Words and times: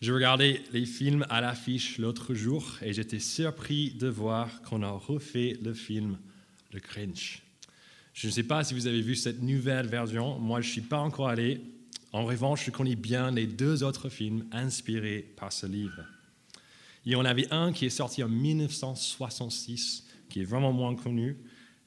Je 0.00 0.12
regardais 0.12 0.62
les 0.72 0.86
films 0.86 1.26
à 1.28 1.40
l'affiche 1.40 1.98
l'autre 1.98 2.32
jour 2.32 2.76
et 2.82 2.92
j'étais 2.92 3.18
surpris 3.18 3.90
de 3.90 4.06
voir 4.06 4.62
qu'on 4.62 4.84
a 4.84 4.90
refait 4.90 5.58
le 5.60 5.74
film 5.74 6.18
Le 6.72 6.78
Grinch. 6.78 7.42
Je 8.14 8.28
ne 8.28 8.32
sais 8.32 8.44
pas 8.44 8.62
si 8.62 8.74
vous 8.74 8.86
avez 8.86 9.02
vu 9.02 9.16
cette 9.16 9.42
nouvelle 9.42 9.88
version. 9.88 10.38
Moi, 10.38 10.60
je 10.60 10.68
ne 10.68 10.72
suis 10.72 10.80
pas 10.82 11.00
encore 11.00 11.26
allé. 11.26 11.60
En 12.12 12.24
revanche, 12.24 12.66
je 12.66 12.70
connais 12.70 12.94
bien 12.94 13.32
les 13.32 13.48
deux 13.48 13.82
autres 13.82 14.08
films 14.08 14.46
inspirés 14.52 15.32
par 15.36 15.52
ce 15.52 15.66
livre. 15.66 16.04
Il 17.04 17.10
y 17.10 17.16
en 17.16 17.24
avait 17.24 17.52
un 17.52 17.72
qui 17.72 17.86
est 17.86 17.90
sorti 17.90 18.22
en 18.22 18.28
1966, 18.28 20.06
qui 20.28 20.42
est 20.42 20.44
vraiment 20.44 20.72
moins 20.72 20.94
connu, 20.94 21.38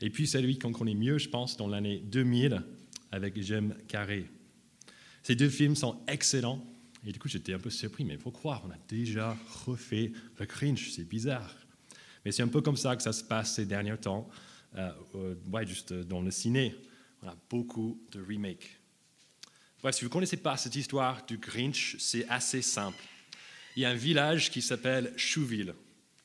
et 0.02 0.10
puis 0.10 0.28
celui 0.28 0.60
qu'on 0.60 0.74
connaît 0.74 0.96
mieux, 0.96 1.18
je 1.18 1.30
pense, 1.30 1.56
dans 1.56 1.68
l'année 1.70 2.04
2000, 2.12 2.62
avec 3.14 3.42
Jim 3.42 3.70
Carrey. 3.88 4.26
Ces 5.24 5.36
deux 5.36 5.50
films 5.50 5.78
sont 5.78 5.96
excellents 6.08 6.62
et 7.06 7.12
du 7.12 7.20
coup, 7.20 7.28
j'étais 7.28 7.54
un 7.54 7.60
peu 7.60 7.70
surpris, 7.70 8.06
mais 8.06 8.18
pourquoi 8.18 8.62
On 8.66 8.70
a 8.70 8.78
déjà 8.88 9.36
refait 9.66 10.12
le 10.38 10.46
cringe, 10.46 10.92
c'est 10.92 11.08
bizarre. 11.08 11.56
Mais 12.24 12.32
c'est 12.32 12.44
un 12.44 12.48
peu 12.48 12.62
comme 12.62 12.78
ça 12.78 12.96
que 12.96 13.02
ça 13.02 13.14
se 13.14 13.24
passe 13.24 13.56
ces 13.56 13.66
derniers 13.66 13.98
temps, 13.98 14.30
euh, 14.76 14.92
euh, 15.16 15.36
ouais, 15.52 15.66
juste 15.66 15.94
dans 15.94 16.22
le 16.22 16.30
ciné. 16.30 16.76
On 17.24 17.28
a 17.28 17.36
beaucoup 17.50 18.00
de 18.12 18.22
remakes. 18.22 18.80
si 19.92 20.02
vous 20.02 20.08
ne 20.08 20.14
connaissez 20.14 20.38
pas 20.38 20.58
cette 20.58 20.76
histoire 20.76 21.26
du 21.26 21.38
Grinch, 21.38 21.96
c'est 21.98 22.28
assez 22.30 22.62
simple. 22.62 23.04
Il 23.76 23.82
y 23.82 23.86
a 23.86 23.90
un 23.90 23.96
village 23.96 24.52
qui 24.52 24.62
s'appelle 24.62 25.14
Chouville, 25.18 25.74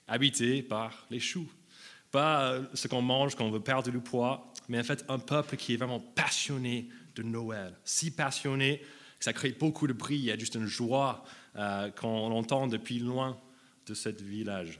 habité 0.07 0.63
par 0.63 1.07
les 1.11 1.21
choux. 1.21 1.49
Pas 2.11 2.53
euh, 2.53 2.65
ce 2.75 2.87
qu'on 2.87 3.03
mange 3.03 3.35
quand 3.35 3.47
on 3.47 3.51
veut 3.51 3.61
perdre 3.61 3.91
du 3.91 4.01
poids, 4.01 4.53
mais 4.69 4.79
en 4.79 4.85
fait 4.85 5.05
un 5.09 5.19
peuple 5.19 5.57
qui 5.57 5.73
est 5.73 5.77
vraiment 5.77 6.01
passionné 6.01 6.89
de 7.15 7.23
Noël. 7.23 7.75
Si 7.85 8.11
passionné 8.11 8.83
ça 9.27 9.33
crée 9.33 9.51
beaucoup 9.51 9.89
de 9.89 9.93
bruit, 9.93 10.19
il 10.19 10.25
y 10.25 10.31
a 10.31 10.39
juste 10.39 10.55
une 10.55 10.67
joie 10.67 11.25
euh, 11.57 11.91
qu'on 11.91 12.31
entend 12.31 12.69
depuis 12.69 13.01
loin 13.01 13.37
de 13.89 13.93
ce 13.93 14.09
village. 14.09 14.79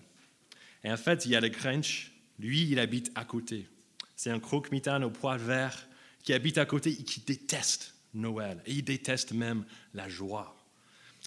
Et 0.85 0.93
en 0.93 0.97
fait, 0.97 1.27
il 1.27 1.33
y 1.33 1.35
a 1.35 1.41
le 1.41 1.49
Grinch, 1.49 2.13
lui, 2.39 2.63
il 2.71 2.79
habite 2.79 3.11
à 3.17 3.25
côté. 3.25 3.67
C'est 4.15 4.31
un 4.31 4.39
croque-mitaine 4.39 5.03
au 5.03 5.11
poil 5.11 5.41
vert 5.41 5.89
qui 6.23 6.33
habite 6.33 6.59
à 6.59 6.65
côté 6.65 6.93
et 6.93 7.03
qui 7.03 7.23
déteste 7.23 7.97
Noël. 8.15 8.63
Et 8.67 8.75
il 8.75 8.85
déteste 8.85 9.33
même 9.33 9.65
la 9.95 10.09
joie. 10.09 10.57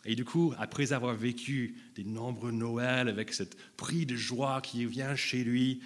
Et 0.06 0.16
du 0.16 0.24
coup, 0.24 0.54
après 0.58 0.94
avoir 0.94 1.14
vécu 1.14 1.76
des 1.96 2.06
nombreux 2.06 2.54
Noëls 2.54 3.10
avec 3.10 3.34
cette 3.34 3.58
prix 3.76 4.06
de 4.06 4.16
joie 4.16 4.62
qui 4.62 4.86
vient 4.86 5.18
chez 5.18 5.44
lui, 5.44 5.82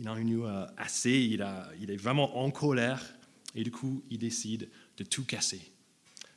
il 0.00 0.08
en 0.08 0.16
a 0.16 0.20
eu 0.20 0.42
assez, 0.76 1.12
il, 1.12 1.46
il 1.80 1.92
est 1.92 1.96
vraiment 1.96 2.38
en 2.38 2.50
colère. 2.50 3.14
Et 3.54 3.62
du 3.62 3.70
coup, 3.70 4.02
il 4.10 4.18
décide 4.18 4.68
de 4.96 5.04
tout 5.04 5.24
casser 5.24 5.71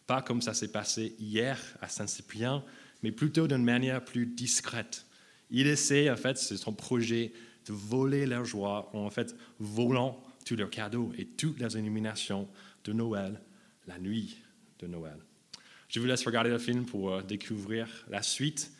pas 0.07 0.21
comme 0.21 0.41
ça 0.41 0.53
s'est 0.53 0.71
passé 0.71 1.15
hier 1.19 1.59
à 1.81 1.87
Saint-Cyprien, 1.87 2.63
mais 3.03 3.11
plutôt 3.11 3.47
d'une 3.47 3.63
manière 3.63 4.03
plus 4.03 4.25
discrète. 4.25 5.05
Il 5.49 5.67
essaie, 5.67 6.09
en 6.09 6.15
fait, 6.15 6.37
c'est 6.37 6.57
son 6.57 6.73
projet, 6.73 7.33
de 7.67 7.73
voler 7.73 8.25
leur 8.25 8.45
joie 8.45 8.89
en, 8.93 9.09
fait, 9.09 9.35
volant 9.59 10.21
tous 10.45 10.55
leurs 10.55 10.69
cadeaux 10.69 11.11
et 11.17 11.25
toutes 11.25 11.59
les 11.59 11.77
illuminations 11.77 12.47
de 12.83 12.93
Noël, 12.93 13.41
la 13.87 13.97
nuit 13.97 14.37
de 14.79 14.87
Noël. 14.87 15.17
Je 15.87 15.99
vous 15.99 16.05
laisse 16.05 16.25
regarder 16.25 16.49
le 16.49 16.59
film 16.59 16.85
pour 16.85 17.11
euh, 17.11 17.21
découvrir 17.21 17.87
la 18.09 18.21
suite. 18.21 18.71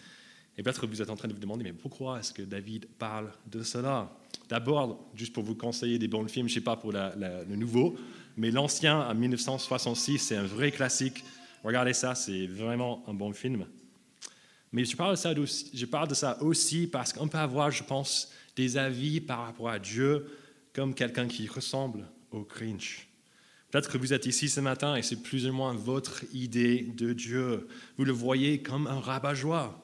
Et 0.58 0.64
peut-être 0.64 0.82
que 0.82 0.86
vous 0.86 1.02
êtes 1.02 1.10
en 1.10 1.16
train 1.16 1.28
de 1.28 1.34
vous 1.34 1.40
demander, 1.40 1.64
mais 1.64 1.74
pourquoi 1.74 2.20
est-ce 2.20 2.32
que 2.32 2.42
David 2.42 2.86
parle 2.98 3.32
de 3.48 3.62
cela? 3.62 4.12
D'abord, 4.48 5.10
juste 5.16 5.34
pour 5.34 5.44
vous 5.44 5.56
conseiller 5.56 5.98
des 6.00 6.08
bons 6.08 6.28
films, 6.28 6.48
je 6.48 6.54
ne 6.54 6.60
sais 6.60 6.64
pas 6.64 6.78
pour 6.78 6.92
le 6.94 7.56
nouveau, 7.56 7.98
mais 8.38 8.52
l'ancien, 8.52 9.00
en 9.00 9.16
1966, 9.16 10.20
c'est 10.20 10.36
un 10.36 10.44
vrai 10.44 10.72
classique. 10.72 11.24
Regardez 11.64 11.94
ça, 11.94 12.16
c'est 12.16 12.48
vraiment 12.48 13.04
un 13.08 13.14
bon 13.14 13.34
film. 13.34 13.66
Mais 14.72 14.84
je 14.84 14.96
parle, 14.96 15.16
de 16.08 16.14
ça 16.14 16.42
aussi, 16.42 16.88
parce 16.88 17.14
qu'on 17.14 17.28
peut 17.28 17.38
avoir, 17.38 17.72
je 17.72 17.84
pense, 17.84 18.32
des 18.56 18.78
avis 18.78 19.22
par 19.22 19.46
rapport 19.46 19.70
à 19.70 19.80
Dieu 19.80 20.28
comme 20.74 20.94
quelqu'un 20.94 21.28
qui 21.28 21.48
ressemble 21.48 22.06
au 22.32 22.42
Grinch. 22.42 23.08
Peut-être 23.72 23.90
que 23.90 23.98
vous 23.98 24.14
êtes 24.14 24.26
ici 24.26 24.50
ce 24.50 24.60
matin 24.60 24.96
et 24.96 25.02
c'est 25.02 25.22
plus 25.22 25.48
ou 25.48 25.54
moins 25.54 25.74
votre 25.74 26.24
idée 26.34 26.82
de 26.96 27.14
Dieu. 27.14 27.68
Vous 27.98 28.06
le 28.06 28.12
voyez 28.12 28.62
comme 28.62 28.88
un 28.88 29.00
rabat-joie. 29.00 29.82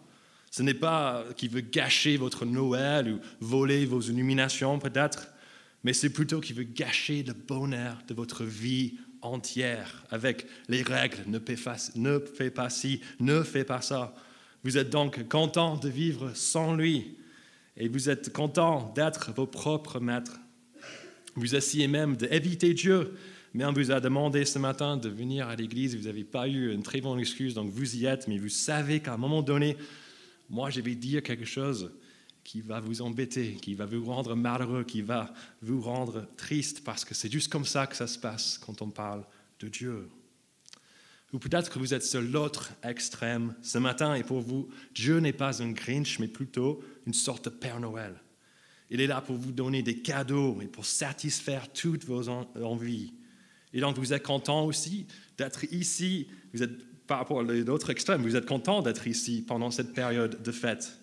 Ce 0.50 0.61
n'est 0.61 0.73
pas 0.73 1.23
qu'il 1.38 1.50
veut 1.50 1.61
gâcher 1.61 2.17
votre 2.17 2.45
Noël 2.45 3.13
ou 3.13 3.19
voler 3.40 3.85
vos 3.85 4.01
illuminations 4.01 4.79
peut-être, 4.79 5.28
mais 5.84 5.94
c'est 5.94 6.12
plutôt 6.12 6.40
qu'il 6.40 6.56
veut 6.56 6.64
gâcher 6.64 7.24
le 7.24 7.34
bonheur 7.34 7.97
de 8.08 8.14
votre 8.14 8.44
vie 8.44 8.96
entière 9.22 10.03
avec 10.09 10.46
les 10.68 10.81
règles, 10.81 11.24
ne 11.28 11.40
fais, 11.40 11.56
pas, 11.56 11.78
ne 11.96 12.69
ci, 12.69 13.02
ne 13.19 13.44
fais 13.44 13.64
pas 13.64 13.81
ça. 13.81 14.16
Vous 14.64 14.78
êtes 14.78 14.90
donc 14.90 15.28
content 15.28 15.78
de 15.78 15.90
vivre 15.90 16.31
sans 16.36 16.75
lui 16.75 17.18
et 17.78 17.88
vous 17.88 18.09
êtes 18.09 18.31
content 18.34 18.91
d'être 18.96 19.31
vos 19.34 19.47
propres 19.47 20.00
maîtres. 20.00 20.40
Vous 21.36 21.56
essayez 21.56 21.88
même 21.88 22.16
d'éviter 22.16 22.74
Dieu, 22.74 23.16
mais 23.53 23.66
on 23.66 23.74
vous 23.74 23.91
a 23.91 24.00
demandé 24.00 24.46
ce 24.46 24.59
matin 24.59 24.97
de 24.97 25.09
venir 25.09 25.47
à 25.47 25.56
l'église, 25.56 25.96
vous 25.96 26.06
n'avez 26.06 26.24
pas 26.24 26.47
eu 26.47 26.74
une 26.74 26.84
très 26.84 27.02
bonne 27.02 27.20
excuse, 27.20 27.53
donc 27.53 27.72
vous 27.72 27.96
y 27.96 28.06
êtes, 28.06 28.28
mais 28.28 28.38
vous 28.38 28.50
savez 28.50 29.00
qu'à 29.00 29.14
un 29.14 29.18
moment 29.18 29.41
donné, 29.41 29.78
moi 30.50 30.70
je 30.70 30.81
vais 30.81 30.96
dire 30.96 31.24
quelque 31.24 31.46
chose 31.46 31.91
qui 32.44 32.62
va 32.62 32.79
vous 32.79 33.02
embêter, 33.02 33.53
qui 33.62 33.75
va 33.75 33.85
vous 33.85 34.03
rendre 34.06 34.35
malheureux, 34.35 34.84
qui 34.84 35.02
va 35.02 35.34
vous 35.62 35.81
rendre 35.81 36.28
triste, 36.38 36.84
parce 36.84 37.06
que 37.06 37.13
c'est 37.13 37.31
juste 37.31 37.52
comme 37.52 37.66
ça 37.66 37.88
que 37.88 37.96
ça 37.96 38.07
se 38.07 38.18
passe 38.18 38.57
quand 38.57 38.81
on 38.81 38.90
parle 38.90 39.24
de 39.59 39.68
Dieu. 39.68 40.09
Ou 41.34 41.40
peut-être 41.40 41.69
que 41.69 41.79
vous 41.79 41.94
êtes 41.94 42.03
sur 42.03 42.22
l'autre 42.22 42.72
extrême 42.84 43.56
ce 43.62 43.78
matin, 43.78 44.16
et 44.16 44.24
pour 44.24 44.41
vous, 44.41 44.69
Dieu 44.94 45.19
n'est 45.19 45.34
pas 45.34 45.62
un 45.62 45.72
Grinch, 45.72 46.19
mais 46.19 46.28
plutôt 46.28 46.84
une 47.06 47.13
sorte 47.13 47.46
de 47.46 47.50
Père 47.50 47.79
Noël. 47.79 48.16
Il 48.90 49.00
est 49.00 49.08
là 49.08 49.22
pour 49.22 49.38
vous 49.38 49.53
donner 49.53 49.84
des 49.84 50.00
cadeaux 50.02 50.59
et 50.62 50.68
pour 50.68 50.85
satisfaire 50.85 51.72
toutes 51.72 52.03
vos 52.03 52.28
envies. 52.28 53.13
Et 53.73 53.79
donc 53.79 53.97
vous 53.97 54.12
êtes 54.12 54.23
content 54.23 54.66
aussi 54.66 55.08
d'être 55.38 55.63
ici, 55.72 56.28
vous 56.53 56.62
êtes 56.62 57.08
par 57.08 57.19
rapport 57.19 57.40
à 57.40 57.44
l'autre 57.44 57.90
extrême, 57.90 58.22
vous 58.22 58.35
êtes 58.35 58.46
content 58.46 58.81
d'être 58.81 59.08
ici 59.08 59.44
pendant 59.47 59.72
cette 59.72 59.94
période 59.94 60.41
de 60.41 60.52
fête. 60.52 61.00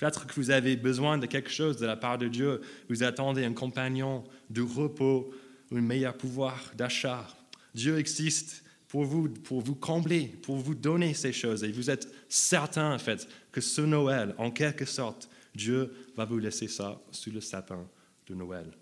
Peut-être 0.00 0.26
que 0.26 0.32
vous 0.34 0.50
avez 0.50 0.76
besoin 0.76 1.18
de 1.18 1.26
quelque 1.26 1.50
chose 1.50 1.76
de 1.76 1.84
la 1.84 1.94
part 1.94 2.16
de 2.16 2.26
Dieu. 2.26 2.62
Vous 2.88 3.02
attendez 3.02 3.44
un 3.44 3.52
compagnon 3.52 4.24
de 4.48 4.62
repos 4.62 5.30
ou 5.70 5.76
un 5.76 5.82
meilleur 5.82 6.16
pouvoir 6.16 6.72
d'achat. 6.74 7.28
Dieu 7.74 7.98
existe 7.98 8.64
pour 8.88 9.04
vous, 9.04 9.28
pour 9.28 9.60
vous 9.60 9.74
combler, 9.74 10.26
pour 10.42 10.56
vous 10.56 10.74
donner 10.74 11.12
ces 11.12 11.34
choses. 11.34 11.64
Et 11.64 11.70
vous 11.70 11.90
êtes 11.90 12.08
certain, 12.30 12.94
en 12.94 12.98
fait, 12.98 13.28
que 13.52 13.60
ce 13.60 13.82
Noël, 13.82 14.34
en 14.38 14.50
quelque 14.50 14.86
sorte, 14.86 15.28
Dieu 15.54 15.92
va 16.16 16.24
vous 16.24 16.38
laisser 16.38 16.66
ça 16.66 16.98
sous 17.10 17.30
le 17.30 17.42
sapin 17.42 17.86
de 18.26 18.34
Noël. 18.34 18.72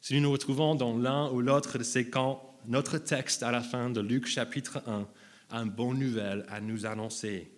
Si 0.00 0.14
nous 0.14 0.22
nous 0.22 0.32
retrouvons 0.32 0.74
dans 0.74 0.96
l'un 0.96 1.30
ou 1.32 1.42
l'autre 1.42 1.76
de 1.76 1.84
ces 1.84 2.08
camps, 2.08 2.58
notre 2.66 2.96
texte 2.96 3.42
à 3.42 3.50
la 3.50 3.60
fin 3.60 3.90
de 3.90 4.00
Luc 4.00 4.26
chapitre 4.26 4.82
1 4.86 5.06
a 5.50 5.58
une 5.58 5.68
bonne 5.68 5.98
nouvelle 5.98 6.46
à 6.48 6.62
nous 6.62 6.86
annoncer 6.86 7.50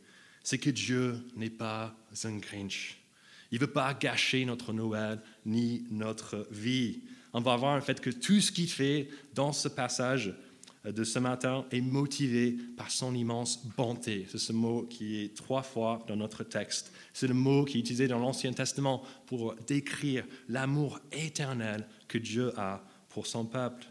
c'est 0.49 0.57
que 0.57 0.71
Dieu 0.71 1.15
n'est 1.37 1.51
pas 1.51 1.95
un 2.25 2.39
Grinch. 2.39 2.97
Il 3.53 3.57
ne 3.57 3.67
veut 3.67 3.71
pas 3.71 3.93
gâcher 3.93 4.47
notre 4.47 4.73
Noël 4.73 5.21
ni 5.45 5.85
notre 5.91 6.49
vie. 6.51 7.01
On 7.35 7.43
va 7.43 7.55
voir 7.57 7.77
en 7.77 7.83
fait 7.83 8.01
que 8.01 8.09
tout 8.09 8.41
ce 8.41 8.51
qu'il 8.51 8.71
fait 8.71 9.11
dans 9.35 9.53
ce 9.53 9.69
passage 9.69 10.35
de 10.87 11.05
ce 11.05 11.19
matin 11.19 11.67
est 11.71 11.83
motivé 11.83 12.57
par 12.79 12.91
son 12.91 13.15
immense 13.15 13.63
bonté. 13.77 14.27
C'est 14.31 14.39
ce 14.39 14.55
mot 14.55 14.85
qui 14.85 15.23
est 15.23 15.37
trois 15.37 15.63
fois 15.63 16.03
dans 16.09 16.17
notre 16.17 16.45
texte. 16.45 16.95
C'est 17.13 17.29
le 17.29 17.35
mot 17.35 17.67
qui 17.67 17.77
est 17.77 17.81
utilisé 17.81 18.09
dans 18.09 18.19
l'Ancien 18.19 18.55
Testament 18.55 19.03
pour 19.27 19.55
décrire 19.67 20.25
l'amour 20.49 20.99
éternel 21.13 21.87
que 22.09 22.17
Dieu 22.17 22.59
a 22.59 22.83
pour 23.11 23.27
son 23.27 23.45
peuple. 23.45 23.85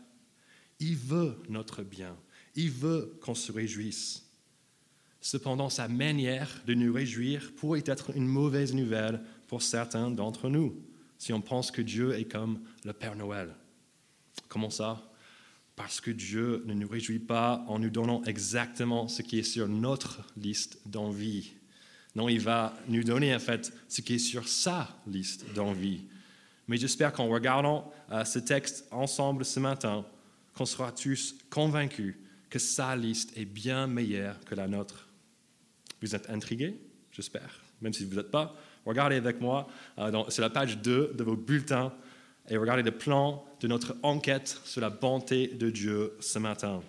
Il 0.80 0.96
veut 0.96 1.40
notre 1.50 1.84
bien. 1.84 2.18
Il 2.56 2.72
veut 2.72 3.16
qu'on 3.22 3.36
se 3.36 3.52
réjouisse. 3.52 4.27
Cependant, 5.28 5.70
sa 5.70 5.90
manière 5.90 6.62
de 6.68 6.74
nous 6.74 6.94
réjouir 6.94 7.52
pourrait 7.58 7.84
être 7.86 8.16
une 8.16 8.28
mauvaise 8.28 8.74
nouvelle 8.74 9.20
pour 9.48 9.62
certains 9.62 10.10
d'entre 10.10 10.48
nous, 10.48 10.82
si 11.18 11.34
on 11.34 11.42
pense 11.42 11.70
que 11.70 11.82
Dieu 11.82 12.18
est 12.18 12.32
comme 12.32 12.62
le 12.86 12.94
Père 12.94 13.18
Noël. 13.18 13.54
Comment 14.48 14.70
ça? 14.70 15.12
Parce 15.76 16.00
que 16.00 16.12
Dieu 16.12 16.64
ne 16.66 16.74
nous 16.74 16.88
réjouit 16.88 17.20
pas 17.20 17.66
en 17.68 17.78
nous 17.78 17.90
donnant 17.90 18.24
exactement 18.24 19.10
ce 19.10 19.22
qui 19.22 19.40
est 19.40 19.44
sur 19.44 19.68
notre 19.68 20.26
liste 20.38 20.80
d'envie. 20.86 21.52
Non, 22.16 22.30
il 22.30 22.40
va 22.40 22.74
nous 22.88 23.04
donner 23.04 23.36
en 23.36 23.40
fait 23.40 23.74
ce 23.90 24.00
qui 24.00 24.14
est 24.14 24.20
sur 24.20 24.48
sa 24.48 24.88
liste 25.08 25.44
d'envie. 25.54 26.06
Mais 26.70 26.78
j'espère 26.78 27.12
qu'en 27.12 27.28
regardant 27.28 27.92
euh, 28.14 28.24
ce 28.24 28.40
texte 28.40 28.88
ensemble 28.92 29.44
ce 29.44 29.60
matin, 29.60 30.06
qu'on 30.54 30.66
sera 30.66 30.94
tous 30.94 31.36
convaincus 31.50 32.16
que 32.50 32.60
sa 32.60 32.96
liste 32.96 33.38
est 33.38 33.44
bien 33.44 33.88
meilleure 33.88 34.40
que 34.46 34.56
la 34.56 34.70
nôtre. 34.70 35.07
Vous 36.02 36.16
êtes 36.16 36.30
intrigués, 36.30 36.80
j'espère, 37.12 37.62
même 37.82 37.94
si 37.94 38.06
vous 38.06 38.16
n'êtes 38.16 38.32
pas. 38.32 38.56
Regardez 38.86 39.16
avec 39.16 39.42
moi 39.42 39.68
euh, 40.00 40.30
sur 40.30 40.42
la 40.42 40.50
page 40.50 40.78
2 40.78 41.14
de 41.14 41.24
vos 41.24 41.36
bulletins 41.36 41.94
et 42.50 42.58
regardez 42.58 42.84
le 42.84 42.92
plan 42.92 43.44
de 43.60 43.68
notre 43.68 43.96
enquête 44.04 44.62
sur 44.64 44.82
la 44.82 44.90
bonté 44.90 45.48
de 45.48 45.70
Dieu 45.70 46.16
ce 46.20 46.40
matin. 46.40 46.82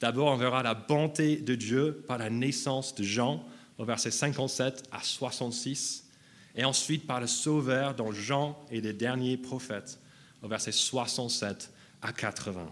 D'abord, 0.00 0.32
on 0.32 0.36
verra 0.36 0.62
la 0.62 0.74
bonté 0.74 1.36
de 1.36 1.54
Dieu 1.54 2.02
par 2.06 2.16
la 2.16 2.30
naissance 2.30 2.94
de 2.94 3.02
Jean, 3.02 3.44
au 3.76 3.84
verset 3.84 4.10
57 4.10 4.84
à 4.92 5.02
66, 5.02 6.08
et 6.54 6.64
ensuite 6.64 7.06
par 7.06 7.20
le 7.20 7.26
Sauveur 7.26 7.94
dans 7.94 8.12
Jean 8.12 8.58
et 8.70 8.80
les 8.80 8.94
derniers 8.94 9.36
prophètes, 9.36 9.98
au 10.42 10.48
verset 10.48 10.72
67 10.72 11.70
à 12.00 12.12
80. 12.12 12.70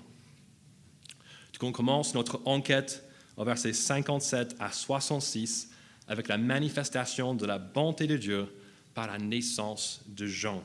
Donc 1.53 1.63
on 1.63 1.73
commence 1.73 2.15
notre 2.15 2.41
enquête 2.47 3.05
au 3.39 3.45
verset 3.45 3.73
57 3.73 4.57
à 4.59 4.71
66 4.71 5.71
avec 6.09 6.29
la 6.29 6.37
manifestation 6.37 7.35
de 7.35 7.47
la 7.47 7.59
bonté 7.59 8.07
de 8.07 8.17
Dieu 8.17 8.47
par 8.95 9.07
la 9.07 9.19
naissance 9.19 10.03
de 10.09 10.27
Jean. 10.27 10.63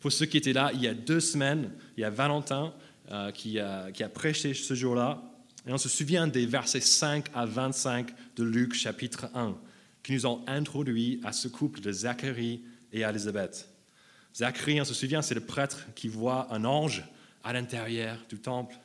Pour 0.00 0.12
ceux 0.12 0.26
qui 0.26 0.36
étaient 0.36 0.52
là 0.52 0.70
il 0.74 0.82
y 0.82 0.86
a 0.86 0.94
deux 0.94 1.20
semaines, 1.20 1.72
il 1.96 2.02
y 2.02 2.04
a 2.04 2.10
Valentin 2.10 2.72
euh, 3.10 3.32
qui, 3.32 3.58
a, 3.58 3.90
qui 3.90 4.04
a 4.04 4.08
prêché 4.08 4.52
ce 4.52 4.74
jour-là, 4.74 5.22
et 5.66 5.72
on 5.72 5.78
se 5.78 5.88
souvient 5.88 6.26
des 6.26 6.46
versets 6.46 6.80
5 6.80 7.26
à 7.34 7.46
25 7.46 8.10
de 8.36 8.44
Luc 8.44 8.74
chapitre 8.74 9.30
1, 9.34 9.56
qui 10.02 10.12
nous 10.12 10.26
ont 10.26 10.44
introduit 10.46 11.20
à 11.24 11.32
ce 11.32 11.48
couple 11.48 11.80
de 11.80 11.90
Zacharie 11.90 12.62
et 12.92 13.00
Élisabeth. 13.00 13.68
Zacharie, 14.34 14.80
on 14.80 14.84
se 14.84 14.94
souvient, 14.94 15.22
c'est 15.22 15.34
le 15.34 15.40
prêtre 15.40 15.86
qui 15.94 16.08
voit 16.08 16.52
un 16.52 16.64
ange 16.64 17.04
à 17.42 17.52
l'intérieur 17.52 18.18
du 18.28 18.38
temple. 18.38 18.76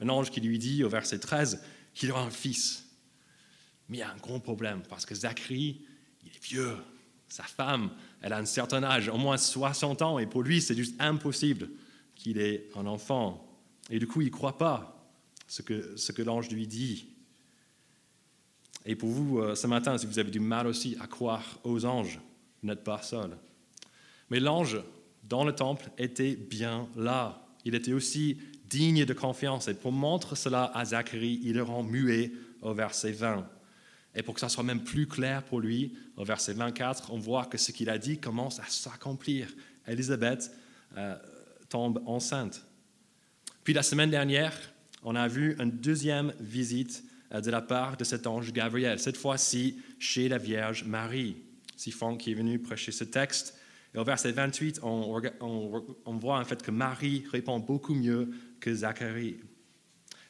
Un 0.00 0.08
ange 0.08 0.30
qui 0.30 0.40
lui 0.40 0.58
dit 0.58 0.82
au 0.84 0.88
verset 0.88 1.18
13 1.18 1.60
qu'il 1.98 2.12
aura 2.12 2.22
un 2.22 2.30
fils. 2.30 2.84
Mais 3.88 3.96
il 3.96 4.00
y 4.00 4.04
a 4.04 4.12
un 4.12 4.16
gros 4.18 4.38
problème 4.38 4.82
parce 4.88 5.04
que 5.04 5.16
Zacharie, 5.16 5.84
il 6.24 6.28
est 6.28 6.44
vieux. 6.44 6.76
Sa 7.28 7.42
femme, 7.42 7.90
elle 8.22 8.32
a 8.32 8.38
un 8.38 8.44
certain 8.44 8.84
âge, 8.84 9.08
au 9.08 9.18
moins 9.18 9.36
60 9.36 10.00
ans, 10.02 10.18
et 10.18 10.26
pour 10.26 10.42
lui, 10.42 10.62
c'est 10.62 10.76
juste 10.76 10.94
impossible 11.00 11.68
qu'il 12.14 12.38
ait 12.38 12.68
un 12.76 12.86
enfant. 12.86 13.44
Et 13.90 13.98
du 13.98 14.06
coup, 14.06 14.20
il 14.20 14.26
ne 14.26 14.30
croit 14.30 14.56
pas 14.56 15.10
ce 15.48 15.62
que, 15.62 15.96
ce 15.96 16.12
que 16.12 16.22
l'ange 16.22 16.48
lui 16.50 16.66
dit. 16.68 17.08
Et 18.86 18.94
pour 18.94 19.10
vous, 19.10 19.40
euh, 19.40 19.54
ce 19.56 19.66
matin, 19.66 19.98
si 19.98 20.06
vous 20.06 20.18
avez 20.18 20.30
du 20.30 20.40
mal 20.40 20.66
aussi 20.68 20.96
à 21.00 21.06
croire 21.06 21.58
aux 21.64 21.84
anges, 21.84 22.20
vous 22.62 22.68
n'êtes 22.68 22.84
pas 22.84 23.02
seul. 23.02 23.36
Mais 24.30 24.38
l'ange, 24.38 24.78
dans 25.24 25.44
le 25.44 25.54
temple, 25.54 25.90
était 25.98 26.36
bien 26.36 26.88
là. 26.96 27.44
Il 27.64 27.74
était 27.74 27.92
aussi 27.92 28.38
digne 28.68 29.04
de 29.04 29.12
confiance. 29.12 29.68
Et 29.68 29.74
pour 29.74 29.92
montrer 29.92 30.36
cela 30.36 30.70
à 30.74 30.84
Zacharie, 30.84 31.40
il 31.42 31.54
le 31.54 31.62
rend 31.62 31.82
muet 31.82 32.32
au 32.62 32.74
verset 32.74 33.12
20. 33.12 33.48
Et 34.14 34.22
pour 34.22 34.34
que 34.34 34.40
ça 34.40 34.48
soit 34.48 34.64
même 34.64 34.82
plus 34.82 35.06
clair 35.06 35.42
pour 35.42 35.60
lui, 35.60 35.94
au 36.16 36.24
verset 36.24 36.54
24, 36.54 37.12
on 37.12 37.18
voit 37.18 37.46
que 37.46 37.58
ce 37.58 37.72
qu'il 37.72 37.90
a 37.90 37.98
dit 37.98 38.18
commence 38.18 38.58
à 38.58 38.64
s'accomplir. 38.68 39.48
Élisabeth 39.86 40.50
euh, 40.96 41.16
tombe 41.68 42.02
enceinte. 42.06 42.64
Puis 43.64 43.74
la 43.74 43.82
semaine 43.82 44.10
dernière, 44.10 44.56
on 45.04 45.14
a 45.14 45.28
vu 45.28 45.56
une 45.58 45.70
deuxième 45.70 46.32
visite 46.40 47.04
euh, 47.32 47.40
de 47.40 47.50
la 47.50 47.60
part 47.60 47.96
de 47.96 48.04
cet 48.04 48.26
ange 48.26 48.52
Gabriel, 48.52 48.98
cette 48.98 49.16
fois-ci 49.16 49.78
chez 49.98 50.28
la 50.28 50.38
Vierge 50.38 50.84
Marie. 50.84 51.36
Franck 51.92 52.18
qui 52.20 52.32
est 52.32 52.34
venu 52.34 52.58
prêcher 52.58 52.92
ce 52.92 53.04
texte. 53.04 53.54
Et 53.94 53.98
au 53.98 54.04
verset 54.04 54.32
28, 54.32 54.80
on, 54.82 55.22
on, 55.40 56.16
voit 56.18 56.38
en 56.38 56.44
fait 56.44 56.62
que 56.62 56.70
Marie 56.70 57.24
répond 57.30 57.58
beaucoup 57.58 57.94
mieux 57.94 58.30
que 58.60 58.74
Zacharie. 58.74 59.40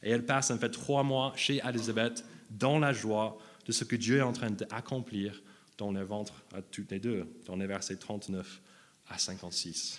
Et 0.03 0.11
elle 0.11 0.25
passe 0.25 0.51
en 0.51 0.59
fait 0.59 0.71
trois 0.71 1.03
mois 1.03 1.33
chez 1.37 1.61
Élisabeth 1.67 2.25
dans 2.51 2.79
la 2.79 2.93
joie 2.93 3.39
de 3.67 3.73
ce 3.73 3.85
que 3.85 3.97
Dieu 3.97 4.19
est 4.19 4.23
en 4.23 4.33
train 4.33 4.51
d'accomplir 4.51 5.43
dans 5.77 5.93
le 5.93 6.03
ventre 6.03 6.45
à 6.55 6.63
toutes 6.63 6.91
les 6.91 6.99
deux, 6.99 7.27
dans 7.47 7.57
les 7.57 7.67
versets 7.67 7.97
39 7.97 8.61
à 9.09 9.19
56. 9.19 9.99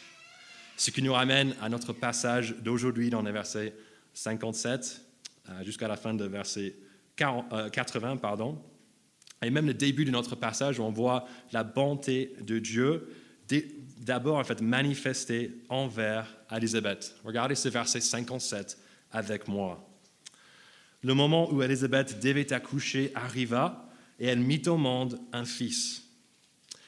Ce 0.77 0.91
qui 0.91 1.01
nous 1.01 1.13
ramène 1.13 1.55
à 1.61 1.69
notre 1.69 1.93
passage 1.93 2.55
d'aujourd'hui 2.61 3.09
dans 3.09 3.21
les 3.21 3.31
versets 3.31 3.73
57 4.13 5.01
euh, 5.49 5.63
jusqu'à 5.63 5.87
la 5.87 5.97
fin 5.97 6.13
de 6.13 6.25
verset 6.25 6.75
80, 7.15 7.51
euh, 7.51 8.15
pardon. 8.15 8.61
Et 9.41 9.49
même 9.49 9.67
le 9.67 9.73
début 9.73 10.05
de 10.05 10.11
notre 10.11 10.35
passage, 10.35 10.79
où 10.79 10.83
on 10.83 10.91
voit 10.91 11.25
la 11.51 11.63
bonté 11.63 12.33
de 12.41 12.59
Dieu 12.59 13.09
d'abord 13.99 14.37
en 14.37 14.43
fait 14.43 14.61
manifestée 14.61 15.61
envers 15.69 16.27
Élisabeth. 16.55 17.15
Regardez 17.23 17.55
ce 17.55 17.69
verset 17.69 18.01
57 18.01 18.77
avec 19.11 19.47
moi. 19.47 19.85
Le 21.03 21.13
moment 21.13 21.51
où 21.51 21.61
Élisabeth 21.61 22.19
devait 22.21 22.51
accoucher 22.51 23.11
arriva 23.15 23.85
et 24.19 24.27
elle 24.27 24.39
mit 24.39 24.61
au 24.67 24.77
monde 24.77 25.19
un 25.31 25.45
fils. 25.45 26.03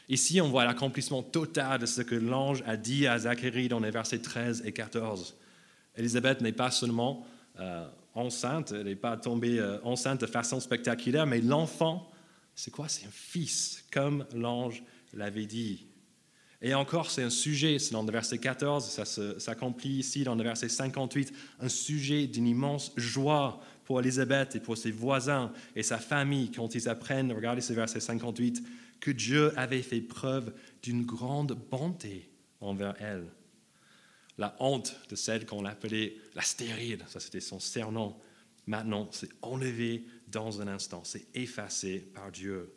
Ici, 0.09 0.41
on 0.41 0.49
voit 0.49 0.65
l'accomplissement 0.65 1.23
total 1.23 1.79
de 1.79 1.85
ce 1.85 2.01
que 2.01 2.15
l'ange 2.15 2.63
a 2.65 2.75
dit 2.75 3.07
à 3.07 3.19
Zacharie 3.19 3.69
dans 3.69 3.79
les 3.79 3.91
versets 3.91 4.19
13 4.19 4.63
et 4.65 4.73
14. 4.73 5.37
Élisabeth 5.95 6.41
n'est 6.41 6.51
pas 6.51 6.71
seulement 6.71 7.25
euh, 7.59 7.87
enceinte, 8.13 8.73
elle 8.73 8.87
n'est 8.87 8.95
pas 8.95 9.15
tombée 9.15 9.59
euh, 9.59 9.79
enceinte 9.83 10.19
de 10.19 10.25
façon 10.25 10.59
spectaculaire, 10.59 11.25
mais 11.25 11.39
l'enfant, 11.39 12.11
c'est 12.55 12.71
quoi? 12.71 12.89
C'est 12.89 13.05
un 13.05 13.11
fils, 13.11 13.85
comme 13.91 14.25
l'ange 14.35 14.83
l'avait 15.13 15.45
dit. 15.45 15.85
Et 16.63 16.75
encore, 16.75 17.09
c'est 17.09 17.23
un 17.23 17.31
sujet, 17.31 17.79
c'est 17.79 17.91
dans 17.91 18.03
le 18.03 18.11
verset 18.11 18.37
14, 18.37 18.85
ça 18.87 19.05
s'accomplit 19.39 19.97
ici 19.97 20.23
dans 20.23 20.35
le 20.35 20.43
verset 20.43 20.69
58, 20.69 21.33
un 21.59 21.69
sujet 21.69 22.27
d'une 22.27 22.47
immense 22.47 22.91
joie 22.97 23.59
pour 23.83 23.99
Élisabeth 23.99 24.55
et 24.55 24.59
pour 24.59 24.77
ses 24.77 24.91
voisins 24.91 25.51
et 25.75 25.81
sa 25.81 25.97
famille 25.97 26.51
quand 26.51 26.75
ils 26.75 26.87
apprennent, 26.87 27.31
regardez 27.31 27.61
ce 27.61 27.73
verset 27.73 27.99
58, 27.99 28.63
que 28.99 29.09
Dieu 29.09 29.57
avait 29.57 29.81
fait 29.81 30.01
preuve 30.01 30.53
d'une 30.83 31.03
grande 31.03 31.57
bonté 31.71 32.29
envers 32.59 32.93
elle. 32.99 33.25
La 34.37 34.55
honte 34.59 34.95
de 35.09 35.15
celle 35.15 35.47
qu'on 35.47 35.65
appelait 35.65 36.15
la 36.35 36.43
stérile, 36.43 37.03
ça 37.07 37.19
c'était 37.19 37.41
son 37.41 37.59
surnom, 37.59 38.15
maintenant 38.67 39.09
c'est 39.11 39.31
enlevé 39.41 40.05
dans 40.27 40.61
un 40.61 40.67
instant, 40.67 41.01
c'est 41.03 41.25
effacé 41.33 41.99
par 42.13 42.31
Dieu. 42.31 42.71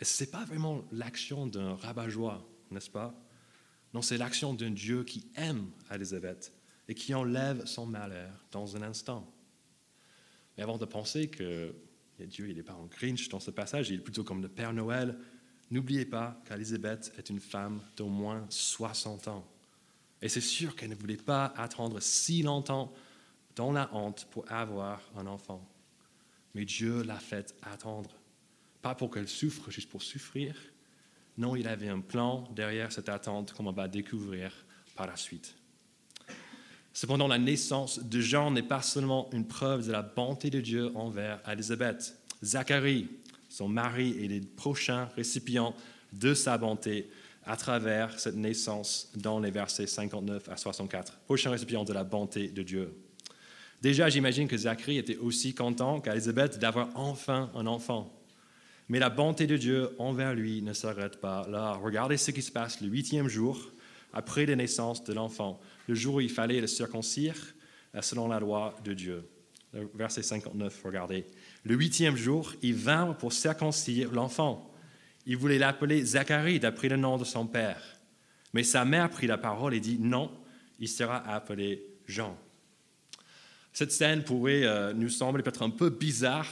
Et 0.00 0.06
ce 0.06 0.24
n'est 0.24 0.30
pas 0.30 0.44
vraiment 0.46 0.84
l'action 0.90 1.46
d'un 1.46 1.74
rabat-joie 1.74 2.48
n'est-ce 2.70 2.90
pas? 2.90 3.14
Non, 3.94 4.02
c'est 4.02 4.18
l'action 4.18 4.54
d'un 4.54 4.70
Dieu 4.70 5.04
qui 5.04 5.26
aime 5.36 5.70
Élisabeth 5.92 6.52
et 6.88 6.94
qui 6.94 7.14
enlève 7.14 7.64
son 7.66 7.86
malheur 7.86 8.32
dans 8.50 8.76
un 8.76 8.82
instant. 8.82 9.30
Mais 10.56 10.62
avant 10.62 10.78
de 10.78 10.84
penser 10.84 11.28
que 11.28 11.74
Dieu 12.18 12.52
n'est 12.52 12.62
pas 12.62 12.74
en 12.74 12.86
Grinch 12.86 13.28
dans 13.28 13.40
ce 13.40 13.50
passage, 13.50 13.90
il 13.90 14.00
est 14.00 14.02
plutôt 14.02 14.24
comme 14.24 14.42
le 14.42 14.48
Père 14.48 14.72
Noël, 14.72 15.18
n'oubliez 15.70 16.04
pas 16.04 16.42
qu'Élisabeth 16.46 17.12
est 17.16 17.30
une 17.30 17.40
femme 17.40 17.80
d'au 17.96 18.08
moins 18.08 18.46
60 18.48 19.28
ans. 19.28 19.46
Et 20.20 20.28
c'est 20.28 20.40
sûr 20.40 20.74
qu'elle 20.74 20.90
ne 20.90 20.94
voulait 20.96 21.16
pas 21.16 21.46
attendre 21.56 22.00
si 22.00 22.42
longtemps 22.42 22.92
dans 23.54 23.72
la 23.72 23.94
honte 23.94 24.26
pour 24.30 24.50
avoir 24.50 25.00
un 25.16 25.26
enfant. 25.26 25.66
Mais 26.54 26.64
Dieu 26.64 27.02
l'a 27.02 27.18
fait 27.18 27.54
attendre. 27.62 28.10
Pas 28.82 28.94
pour 28.94 29.10
qu'elle 29.10 29.28
souffre 29.28 29.70
juste 29.70 29.88
pour 29.88 30.02
souffrir, 30.02 30.56
non, 31.38 31.54
il 31.54 31.68
avait 31.68 31.88
un 31.88 32.00
plan 32.00 32.48
derrière 32.54 32.90
cette 32.90 33.08
attente 33.08 33.52
qu'on 33.52 33.70
va 33.70 33.86
découvrir 33.86 34.52
par 34.96 35.06
la 35.06 35.16
suite. 35.16 35.54
Cependant, 36.92 37.28
la 37.28 37.38
naissance 37.38 38.02
de 38.02 38.20
Jean 38.20 38.50
n'est 38.50 38.62
pas 38.62 38.82
seulement 38.82 39.30
une 39.32 39.46
preuve 39.46 39.86
de 39.86 39.92
la 39.92 40.02
bonté 40.02 40.50
de 40.50 40.60
Dieu 40.60 40.90
envers 40.96 41.40
Élisabeth. 41.48 42.18
Zacharie, 42.42 43.08
son 43.48 43.68
mari, 43.68 44.16
est 44.20 44.26
le 44.26 44.40
prochain 44.40 45.08
récipient 45.14 45.74
de 46.12 46.34
sa 46.34 46.58
bonté 46.58 47.08
à 47.46 47.56
travers 47.56 48.18
cette 48.18 48.34
naissance 48.34 49.12
dans 49.14 49.38
les 49.38 49.52
versets 49.52 49.86
59 49.86 50.48
à 50.48 50.56
64. 50.56 51.18
Prochain 51.20 51.50
récipient 51.50 51.84
de 51.84 51.92
la 51.92 52.02
bonté 52.02 52.48
de 52.48 52.62
Dieu. 52.64 52.92
Déjà, 53.80 54.08
j'imagine 54.08 54.48
que 54.48 54.56
Zacharie 54.56 54.98
était 54.98 55.18
aussi 55.18 55.54
content 55.54 56.00
qu'Élisabeth 56.00 56.58
d'avoir 56.58 56.88
enfin 56.96 57.48
un 57.54 57.68
enfant. 57.68 58.12
Mais 58.88 58.98
la 58.98 59.10
bonté 59.10 59.46
de 59.46 59.56
Dieu 59.56 59.90
envers 59.98 60.34
lui 60.34 60.62
ne 60.62 60.72
s'arrête 60.72 61.20
pas 61.20 61.46
là. 61.48 61.72
Regardez 61.74 62.16
ce 62.16 62.30
qui 62.30 62.42
se 62.42 62.50
passe 62.50 62.80
le 62.80 62.88
huitième 62.88 63.28
jour 63.28 63.70
après 64.12 64.46
la 64.46 64.56
naissance 64.56 65.04
de 65.04 65.12
l'enfant, 65.12 65.60
le 65.86 65.94
jour 65.94 66.16
où 66.16 66.20
il 66.20 66.30
fallait 66.30 66.60
le 66.60 66.66
circoncire 66.66 67.36
euh, 67.94 68.00
selon 68.00 68.28
la 68.28 68.40
loi 68.40 68.74
de 68.84 68.94
Dieu. 68.94 69.28
Verset 69.94 70.22
59, 70.22 70.82
regardez. 70.82 71.26
Le 71.64 71.74
huitième 71.74 72.16
jour, 72.16 72.54
il 72.62 72.74
vint 72.74 73.12
pour 73.12 73.34
circoncire 73.34 74.10
l'enfant. 74.12 74.72
Il 75.26 75.36
voulait 75.36 75.58
l'appeler 75.58 76.02
Zacharie 76.02 76.58
d'après 76.58 76.88
le 76.88 76.96
nom 76.96 77.18
de 77.18 77.24
son 77.24 77.46
père. 77.46 77.82
Mais 78.54 78.62
sa 78.62 78.86
mère 78.86 79.10
prit 79.10 79.26
la 79.26 79.36
parole 79.36 79.74
et 79.74 79.80
dit 79.80 79.98
non, 79.98 80.30
il 80.78 80.88
sera 80.88 81.18
appelé 81.28 81.82
Jean. 82.06 82.38
Cette 83.74 83.92
scène 83.92 84.24
pourrait 84.24 84.64
euh, 84.64 84.94
nous 84.94 85.10
sembler 85.10 85.42
peut-être 85.42 85.62
un 85.62 85.70
peu 85.70 85.90
bizarre 85.90 86.48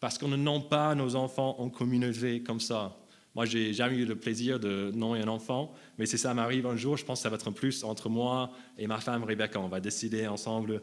parce 0.00 0.16
qu'on 0.18 0.28
ne 0.28 0.36
nomme 0.36 0.66
pas 0.68 0.94
nos 0.94 1.14
enfants 1.14 1.56
en 1.58 1.68
communauté 1.68 2.42
comme 2.42 2.60
ça. 2.60 2.96
Moi, 3.34 3.44
j'ai 3.44 3.72
jamais 3.72 3.96
eu 3.96 4.06
le 4.06 4.16
plaisir 4.16 4.58
de 4.58 4.90
nommer 4.92 5.20
un 5.20 5.28
enfant, 5.28 5.72
mais 5.98 6.06
si 6.06 6.18
ça 6.18 6.34
m'arrive 6.34 6.66
un 6.66 6.76
jour, 6.76 6.96
je 6.96 7.04
pense 7.04 7.20
que 7.20 7.22
ça 7.22 7.28
va 7.28 7.36
être 7.36 7.46
un 7.46 7.52
plus 7.52 7.84
entre 7.84 8.08
moi 8.08 8.50
et 8.76 8.88
ma 8.88 8.98
femme 8.98 9.22
Rebecca. 9.22 9.60
On 9.60 9.68
va 9.68 9.78
décider 9.78 10.26
ensemble 10.26 10.82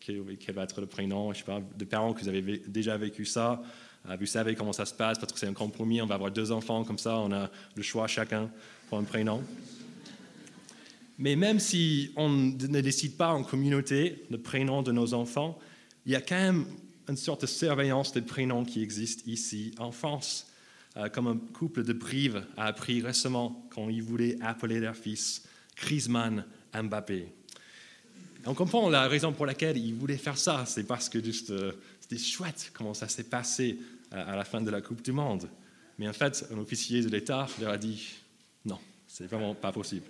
quel 0.00 0.54
va 0.54 0.62
être 0.62 0.80
le 0.80 0.86
prénom. 0.86 1.32
Je 1.32 1.38
sais 1.38 1.44
pas, 1.44 1.60
de 1.76 1.84
parents 1.84 2.14
que 2.14 2.22
vous 2.22 2.28
avez 2.28 2.62
déjà 2.66 2.96
vécu 2.96 3.26
ça, 3.26 3.60
euh, 4.08 4.16
vous 4.18 4.26
savez 4.26 4.54
comment 4.54 4.72
ça 4.72 4.86
se 4.86 4.94
passe, 4.94 5.18
parce 5.18 5.32
que 5.32 5.38
c'est 5.38 5.48
un 5.48 5.52
compromis. 5.52 6.00
On 6.00 6.06
va 6.06 6.14
avoir 6.14 6.30
deux 6.30 6.52
enfants 6.52 6.84
comme 6.84 6.98
ça, 6.98 7.18
on 7.18 7.32
a 7.32 7.50
le 7.74 7.82
choix 7.82 8.06
chacun 8.06 8.50
pour 8.88 8.98
un 8.98 9.04
prénom. 9.04 9.42
Mais 11.18 11.34
même 11.36 11.58
si 11.58 12.12
on 12.16 12.28
ne 12.28 12.80
décide 12.80 13.16
pas 13.16 13.32
en 13.32 13.42
communauté 13.42 14.24
le 14.30 14.38
prénom 14.38 14.82
de 14.82 14.92
nos 14.92 15.12
enfants, 15.12 15.58
il 16.04 16.12
y 16.12 16.16
a 16.16 16.20
quand 16.20 16.36
même 16.36 16.66
une 17.08 17.16
sorte 17.16 17.42
de 17.42 17.46
surveillance 17.46 18.12
des 18.12 18.22
prénoms 18.22 18.64
qui 18.64 18.82
existe 18.82 19.26
ici 19.26 19.74
en 19.78 19.92
France, 19.92 20.46
euh, 20.96 21.08
comme 21.08 21.26
un 21.26 21.36
couple 21.36 21.84
de 21.84 21.92
Brive 21.92 22.44
a 22.56 22.66
appris 22.66 23.00
récemment 23.00 23.66
quand 23.70 23.88
ils 23.88 24.02
voulaient 24.02 24.38
appeler 24.40 24.80
leur 24.80 24.96
fils 24.96 25.44
Griezmann 25.76 26.44
Mbappé. 26.74 27.28
On 28.46 28.54
comprend 28.54 28.88
la 28.88 29.08
raison 29.08 29.32
pour 29.32 29.46
laquelle 29.46 29.76
ils 29.76 29.94
voulaient 29.94 30.16
faire 30.16 30.38
ça, 30.38 30.64
c'est 30.66 30.84
parce 30.84 31.08
que 31.08 31.18
euh, 31.50 31.72
c'était 32.00 32.18
chouette 32.18 32.70
comment 32.72 32.94
ça 32.94 33.08
s'est 33.08 33.24
passé 33.24 33.78
à, 34.10 34.32
à 34.32 34.36
la 34.36 34.44
fin 34.44 34.60
de 34.60 34.70
la 34.70 34.80
Coupe 34.80 35.02
du 35.02 35.12
Monde. 35.12 35.48
Mais 35.98 36.08
en 36.08 36.12
fait, 36.12 36.46
un 36.52 36.58
officier 36.58 37.02
de 37.02 37.08
l'État 37.08 37.46
leur 37.60 37.72
a 37.72 37.78
dit 37.78 38.14
non, 38.64 38.78
c'est 39.06 39.26
vraiment 39.26 39.54
pas 39.54 39.72
possible. 39.72 40.06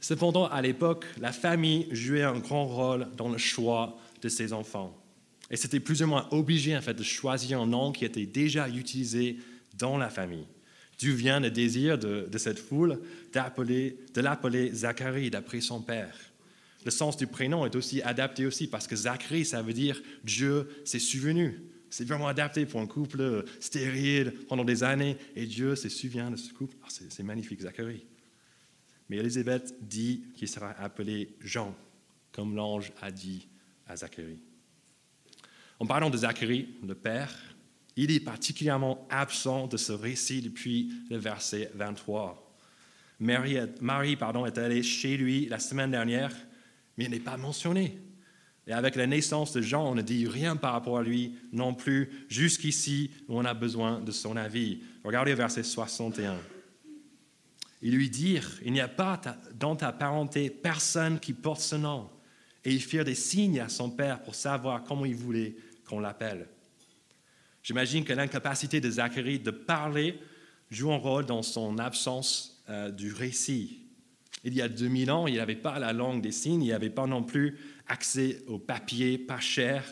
Cependant, 0.00 0.46
à 0.46 0.62
l'époque, 0.62 1.06
la 1.20 1.32
famille 1.32 1.88
jouait 1.90 2.22
un 2.22 2.38
grand 2.38 2.66
rôle 2.66 3.08
dans 3.16 3.28
le 3.28 3.38
choix 3.38 3.98
de 4.22 4.28
ses 4.28 4.52
enfants. 4.52 4.96
Et 5.50 5.56
c'était 5.56 5.80
plus 5.80 6.02
ou 6.02 6.06
moins 6.06 6.28
obligé 6.30 6.76
en 6.76 6.82
fait, 6.82 6.94
de 6.94 7.02
choisir 7.02 7.60
un 7.60 7.66
nom 7.66 7.92
qui 7.92 8.04
était 8.04 8.26
déjà 8.26 8.68
utilisé 8.68 9.38
dans 9.76 9.96
la 9.96 10.10
famille. 10.10 10.46
D'où 11.00 11.14
vient 11.14 11.40
le 11.40 11.50
désir 11.50 11.96
de, 11.96 12.28
cette 12.38 12.58
foule 12.58 13.00
de 13.32 14.20
l'appeler 14.20 14.72
Zacharie 14.72 15.30
d'après 15.30 15.60
son 15.60 15.80
père. 15.80 16.14
Le 16.84 16.90
sens 16.90 17.16
du 17.16 17.26
prénom 17.26 17.64
est 17.66 17.76
aussi 17.76 18.02
adapté 18.02 18.46
aussi 18.46 18.66
parce 18.66 18.86
que 18.86 18.96
Zacharie, 18.96 19.44
ça 19.44 19.62
veut 19.62 19.72
dire 19.72 20.00
Dieu 20.24 20.68
s'est 20.84 20.98
souvenu. 20.98 21.60
C'est 21.90 22.06
vraiment 22.06 22.28
adapté 22.28 22.66
pour 22.66 22.80
un 22.80 22.86
couple 22.86 23.44
stérile 23.60 24.32
pendant 24.48 24.64
des 24.64 24.82
années 24.82 25.16
et 25.34 25.46
Dieu 25.46 25.76
se 25.76 25.88
souvient 25.88 26.30
de 26.30 26.36
ce 26.36 26.52
couple. 26.52 26.76
Ah, 26.82 26.88
c'est 26.90 27.22
magnifique, 27.22 27.62
Zacharie. 27.62 28.04
Mais 29.08 29.16
Élisabeth 29.16 29.74
dit 29.80 30.22
qu'il 30.34 30.48
sera 30.48 30.70
appelé 30.72 31.30
Jean, 31.40 31.74
comme 32.32 32.54
l'ange 32.54 32.92
a 33.00 33.10
dit 33.10 33.48
à 33.86 33.96
Zacharie. 33.96 34.42
En 35.80 35.86
parlant 35.86 36.10
de 36.10 36.16
Zacharie, 36.16 36.68
le 36.86 36.94
père, 36.94 37.32
il 37.96 38.10
est 38.10 38.20
particulièrement 38.20 39.06
absent 39.10 39.66
de 39.66 39.76
ce 39.76 39.92
récit 39.92 40.42
depuis 40.42 40.92
le 41.10 41.16
verset 41.16 41.70
23. 41.74 42.56
Marie, 43.20 43.58
Marie 43.80 44.16
pardon, 44.16 44.46
est 44.46 44.58
allée 44.58 44.82
chez 44.82 45.16
lui 45.16 45.46
la 45.46 45.58
semaine 45.58 45.90
dernière, 45.90 46.34
mais 46.96 47.04
il 47.04 47.10
n'est 47.10 47.20
pas 47.20 47.36
mentionné. 47.36 47.98
Et 48.66 48.72
avec 48.72 48.96
la 48.96 49.06
naissance 49.06 49.52
de 49.52 49.62
Jean, 49.62 49.90
on 49.90 49.94
ne 49.94 50.02
dit 50.02 50.26
rien 50.26 50.56
par 50.56 50.72
rapport 50.72 50.98
à 50.98 51.02
lui 51.02 51.34
non 51.52 51.74
plus, 51.74 52.26
jusqu'ici 52.28 53.10
on 53.28 53.44
a 53.44 53.54
besoin 53.54 54.00
de 54.00 54.12
son 54.12 54.36
avis. 54.36 54.80
Regardez 55.04 55.34
verset 55.34 55.62
61. 55.62 56.38
Ils 57.82 57.94
lui 57.94 58.10
dirent, 58.10 58.50
il 58.64 58.72
n'y 58.72 58.80
a 58.80 58.88
pas 58.88 59.20
dans 59.54 59.76
ta 59.76 59.92
parenté 59.92 60.50
personne 60.50 61.20
qui 61.20 61.32
porte 61.32 61.60
ce 61.60 61.76
nom. 61.76 62.10
Et 62.64 62.72
ils 62.72 62.82
firent 62.82 63.04
des 63.04 63.14
signes 63.14 63.60
à 63.60 63.68
son 63.68 63.88
père 63.88 64.22
pour 64.22 64.34
savoir 64.34 64.82
comment 64.82 65.04
il 65.04 65.14
voulait 65.14 65.56
qu'on 65.88 66.00
l'appelle. 66.00 66.46
J'imagine 67.62 68.04
que 68.04 68.12
l'incapacité 68.12 68.80
de 68.80 68.90
Zacharie 68.90 69.40
de 69.40 69.50
parler 69.50 70.18
joue 70.70 70.92
un 70.92 70.96
rôle 70.96 71.26
dans 71.26 71.42
son 71.42 71.78
absence 71.78 72.62
euh, 72.68 72.90
du 72.90 73.12
récit. 73.12 73.80
Il 74.44 74.54
y 74.54 74.62
a 74.62 74.68
2000 74.68 75.10
ans, 75.10 75.26
il 75.26 75.36
n'avait 75.36 75.56
pas 75.56 75.78
la 75.78 75.92
langue 75.92 76.22
des 76.22 76.30
signes, 76.30 76.62
il 76.62 76.66
n'y 76.66 76.72
avait 76.72 76.90
pas 76.90 77.06
non 77.06 77.22
plus 77.22 77.58
accès 77.88 78.42
au 78.46 78.58
papier 78.58 79.18
pas 79.18 79.40
cher. 79.40 79.84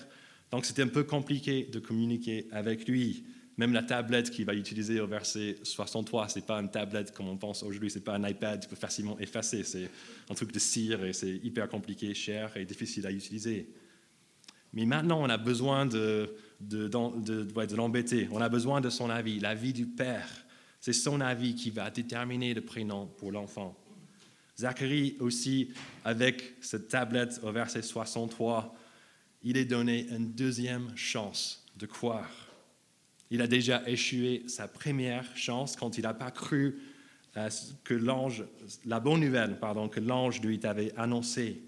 Donc 0.50 0.64
c'était 0.64 0.82
un 0.82 0.88
peu 0.88 1.04
compliqué 1.04 1.64
de 1.64 1.80
communiquer 1.80 2.46
avec 2.52 2.86
lui. 2.86 3.24
Même 3.56 3.72
la 3.72 3.82
tablette 3.82 4.30
qu'il 4.30 4.44
va 4.44 4.54
utiliser 4.54 5.00
au 5.00 5.06
verset 5.06 5.56
63, 5.62 6.28
ce 6.28 6.38
n'est 6.38 6.44
pas 6.44 6.60
une 6.60 6.70
tablette 6.70 7.12
comme 7.12 7.28
on 7.28 7.38
pense 7.38 7.62
aujourd'hui, 7.62 7.90
ce 7.90 7.98
n'est 7.98 8.04
pas 8.04 8.14
un 8.14 8.28
iPad 8.28 8.60
qui 8.60 8.68
peut 8.68 8.76
facilement 8.76 9.18
effacer, 9.18 9.64
c'est 9.64 9.88
un 10.28 10.34
truc 10.34 10.52
de 10.52 10.58
cire 10.58 11.02
et 11.04 11.14
c'est 11.14 11.40
hyper 11.42 11.66
compliqué, 11.68 12.12
cher 12.12 12.54
et 12.56 12.66
difficile 12.66 13.06
à 13.06 13.10
utiliser. 13.10 13.66
Mais 14.72 14.84
maintenant, 14.84 15.22
on 15.22 15.28
a 15.28 15.38
besoin 15.38 15.86
de, 15.86 16.36
l'embêter, 17.74 18.28
on 18.30 18.40
a 18.40 18.48
besoin 18.48 18.80
de 18.80 18.90
son 18.90 19.10
avis, 19.10 19.40
l'avis 19.40 19.72
du 19.72 19.86
Père. 19.86 20.28
C'est 20.80 20.92
son 20.92 21.20
avis 21.20 21.54
qui 21.54 21.70
va 21.70 21.90
déterminer 21.90 22.54
le 22.54 22.60
prénom 22.60 23.06
pour 23.18 23.32
l'enfant. 23.32 23.76
Zacharie 24.58 25.16
aussi, 25.20 25.72
avec 26.04 26.54
cette 26.60 26.88
tablette 26.88 27.40
au 27.42 27.52
verset 27.52 27.82
63, 27.82 28.74
il 29.42 29.56
est 29.56 29.64
donné 29.64 30.06
une 30.08 30.32
deuxième 30.32 30.96
chance 30.96 31.64
de 31.76 31.86
croire. 31.86 32.30
Il 33.30 33.42
a 33.42 33.46
déjà 33.46 33.82
échoué 33.88 34.44
sa 34.46 34.68
première 34.68 35.36
chance 35.36 35.76
quand 35.76 35.98
il 35.98 36.02
n'a 36.02 36.14
pas 36.14 36.30
cru 36.30 36.78
euh, 37.36 37.50
que 37.84 37.94
l'ange, 37.94 38.44
la 38.84 39.00
bonne 39.00 39.20
nouvelle, 39.20 39.58
pardon, 39.58 39.88
que 39.88 40.00
l'ange 40.00 40.40
lui 40.40 40.58
avait 40.64 40.92
annoncée. 40.96 41.62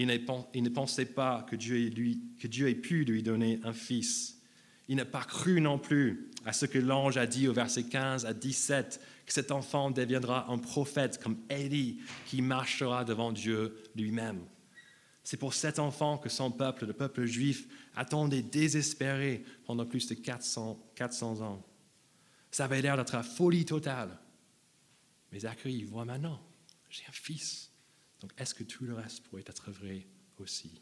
Il, 0.00 0.06
ne 0.06 0.68
pensait 0.68 1.06
pas 1.06 1.44
que 1.50 1.56
Dieu, 1.56 1.88
lui, 1.88 2.22
que 2.38 2.46
Dieu 2.46 2.68
ait 2.68 2.76
pu 2.76 3.04
lui 3.04 3.24
donner 3.24 3.58
un 3.64 3.72
fils. 3.72 4.40
Il 4.86 4.94
n'a 4.94 5.04
pas 5.04 5.24
cru 5.24 5.60
non 5.60 5.76
plus 5.76 6.30
à 6.44 6.52
ce 6.52 6.66
que 6.66 6.78
l'ange 6.78 7.16
a 7.16 7.26
dit 7.26 7.48
au 7.48 7.52
verset 7.52 7.82
15 7.82 8.24
à 8.24 8.32
17, 8.32 9.00
que 9.26 9.32
cet 9.32 9.50
enfant 9.50 9.90
deviendra 9.90 10.48
un 10.52 10.58
prophète 10.58 11.20
comme 11.20 11.38
Élie 11.50 11.98
qui 12.26 12.42
marchera 12.42 13.04
devant 13.04 13.32
Dieu 13.32 13.76
lui-même. 13.96 14.38
C'est 15.24 15.36
pour 15.36 15.52
cet 15.52 15.80
enfant 15.80 16.16
que 16.16 16.28
son 16.28 16.52
peuple, 16.52 16.86
le 16.86 16.92
peuple 16.92 17.24
juif, 17.26 17.66
attendait 17.96 18.42
désespéré 18.42 19.42
pendant 19.66 19.84
plus 19.84 20.06
de 20.06 20.14
400, 20.14 20.80
400 20.94 21.40
ans. 21.40 21.66
Ça 22.52 22.66
avait 22.66 22.80
l'air 22.80 22.96
d'être 22.96 23.16
la 23.16 23.24
folie 23.24 23.64
totale. 23.64 24.16
Mais 25.32 25.40
Zacharie 25.40 25.82
voit 25.82 26.04
maintenant, 26.04 26.40
j'ai 26.88 27.04
un 27.08 27.12
fils. 27.12 27.67
Donc 28.20 28.32
est-ce 28.36 28.54
que 28.54 28.64
tout 28.64 28.84
le 28.84 28.94
reste 28.94 29.22
pourrait 29.24 29.44
être 29.46 29.70
vrai 29.70 30.06
aussi? 30.38 30.80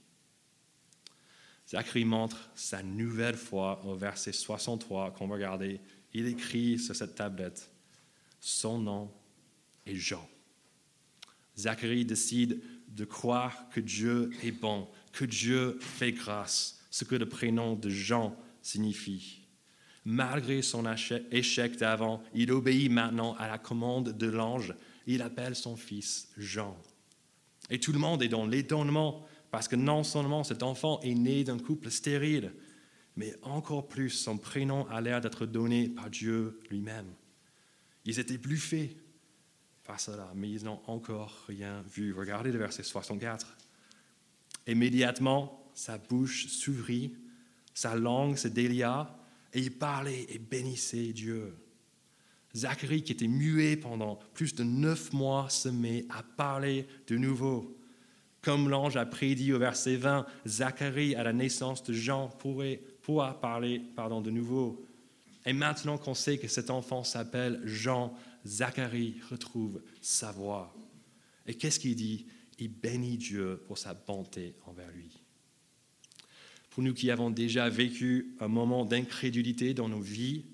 Zacharie 1.68 2.04
montre 2.04 2.48
sa 2.54 2.82
nouvelle 2.82 3.36
foi 3.36 3.84
au 3.84 3.96
verset 3.96 4.32
63 4.32 5.12
qu'on 5.12 5.26
va 5.26 5.34
regarder. 5.34 5.80
Il 6.12 6.26
écrit 6.26 6.78
sur 6.78 6.94
cette 6.94 7.16
tablette, 7.16 7.70
son 8.40 8.78
nom 8.78 9.12
est 9.84 9.96
Jean. 9.96 10.26
Zacharie 11.58 12.04
décide 12.04 12.62
de 12.88 13.04
croire 13.04 13.68
que 13.70 13.80
Dieu 13.80 14.30
est 14.42 14.52
bon, 14.52 14.88
que 15.12 15.24
Dieu 15.24 15.78
fait 15.80 16.12
grâce, 16.12 16.80
ce 16.90 17.04
que 17.04 17.16
le 17.16 17.28
prénom 17.28 17.74
de 17.74 17.90
Jean 17.90 18.36
signifie. 18.62 19.40
Malgré 20.04 20.62
son 20.62 20.84
échec 21.32 21.76
d'avant, 21.76 22.22
il 22.32 22.52
obéit 22.52 22.90
maintenant 22.90 23.34
à 23.34 23.48
la 23.48 23.58
commande 23.58 24.16
de 24.16 24.28
l'ange. 24.28 24.72
Il 25.06 25.20
appelle 25.20 25.56
son 25.56 25.76
fils 25.76 26.28
Jean. 26.36 26.76
Et 27.70 27.80
tout 27.80 27.92
le 27.92 27.98
monde 27.98 28.22
est 28.22 28.28
dans 28.28 28.46
l'étonnement 28.46 29.26
parce 29.50 29.68
que 29.68 29.76
non 29.76 30.04
seulement 30.04 30.44
cet 30.44 30.62
enfant 30.62 31.00
est 31.00 31.14
né 31.14 31.44
d'un 31.44 31.58
couple 31.58 31.90
stérile, 31.90 32.52
mais 33.16 33.34
encore 33.42 33.88
plus 33.88 34.10
son 34.10 34.38
prénom 34.38 34.86
a 34.88 35.00
l'air 35.00 35.20
d'être 35.20 35.46
donné 35.46 35.88
par 35.88 36.10
Dieu 36.10 36.60
lui-même. 36.70 37.12
Ils 38.04 38.18
étaient 38.18 38.38
bluffés 38.38 38.96
par 39.84 39.98
cela, 40.00 40.30
mais 40.34 40.50
ils 40.50 40.64
n'ont 40.64 40.80
encore 40.86 41.44
rien 41.48 41.82
vu. 41.82 42.12
Regardez 42.12 42.52
le 42.52 42.58
verset 42.58 42.82
64. 42.82 43.56
Immédiatement, 44.66 45.70
sa 45.74 45.96
bouche 45.98 46.48
s'ouvrit, 46.48 47.16
sa 47.72 47.94
langue 47.94 48.36
se 48.36 48.48
délia, 48.48 49.16
et 49.52 49.60
il 49.60 49.72
parlait 49.72 50.26
et 50.28 50.38
bénissait 50.38 51.12
Dieu. 51.12 51.56
Zacharie, 52.56 53.02
qui 53.02 53.12
était 53.12 53.28
muet 53.28 53.76
pendant 53.76 54.18
plus 54.32 54.54
de 54.54 54.64
neuf 54.64 55.12
mois, 55.12 55.48
se 55.50 55.68
met 55.68 56.06
à 56.08 56.22
parler 56.22 56.86
de 57.06 57.16
nouveau. 57.16 57.76
Comme 58.40 58.68
l'ange 58.68 58.96
a 58.96 59.04
prédit 59.04 59.52
au 59.52 59.58
verset 59.58 59.96
20, 59.96 60.24
Zacharie, 60.46 61.14
à 61.14 61.22
la 61.22 61.32
naissance 61.32 61.84
de 61.84 61.92
Jean, 61.92 62.28
pourrait, 62.28 62.80
pourra 63.02 63.38
parler 63.40 63.82
pardon, 63.94 64.20
de 64.20 64.30
nouveau. 64.30 64.86
Et 65.44 65.52
maintenant 65.52 65.98
qu'on 65.98 66.14
sait 66.14 66.38
que 66.38 66.48
cet 66.48 66.70
enfant 66.70 67.04
s'appelle 67.04 67.60
Jean, 67.64 68.14
Zacharie 68.46 69.16
retrouve 69.30 69.82
sa 70.00 70.32
voix. 70.32 70.74
Et 71.46 71.54
qu'est-ce 71.54 71.78
qu'il 71.78 71.94
dit? 71.94 72.26
Il 72.58 72.68
bénit 72.68 73.18
Dieu 73.18 73.62
pour 73.66 73.76
sa 73.76 73.92
bonté 73.92 74.54
envers 74.64 74.90
lui. 74.92 75.20
Pour 76.70 76.82
nous 76.82 76.94
qui 76.94 77.10
avons 77.10 77.30
déjà 77.30 77.68
vécu 77.68 78.34
un 78.40 78.48
moment 78.48 78.84
d'incrédulité 78.84 79.74
dans 79.74 79.88
nos 79.88 80.00
vies, 80.00 80.44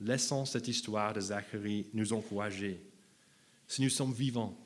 laissons 0.00 0.44
cette 0.44 0.68
histoire 0.68 1.12
de 1.12 1.20
Zacharie 1.20 1.88
nous 1.92 2.12
encourager. 2.12 2.80
Si 3.66 3.82
nous 3.82 3.90
sommes 3.90 4.12
vivants, 4.12 4.58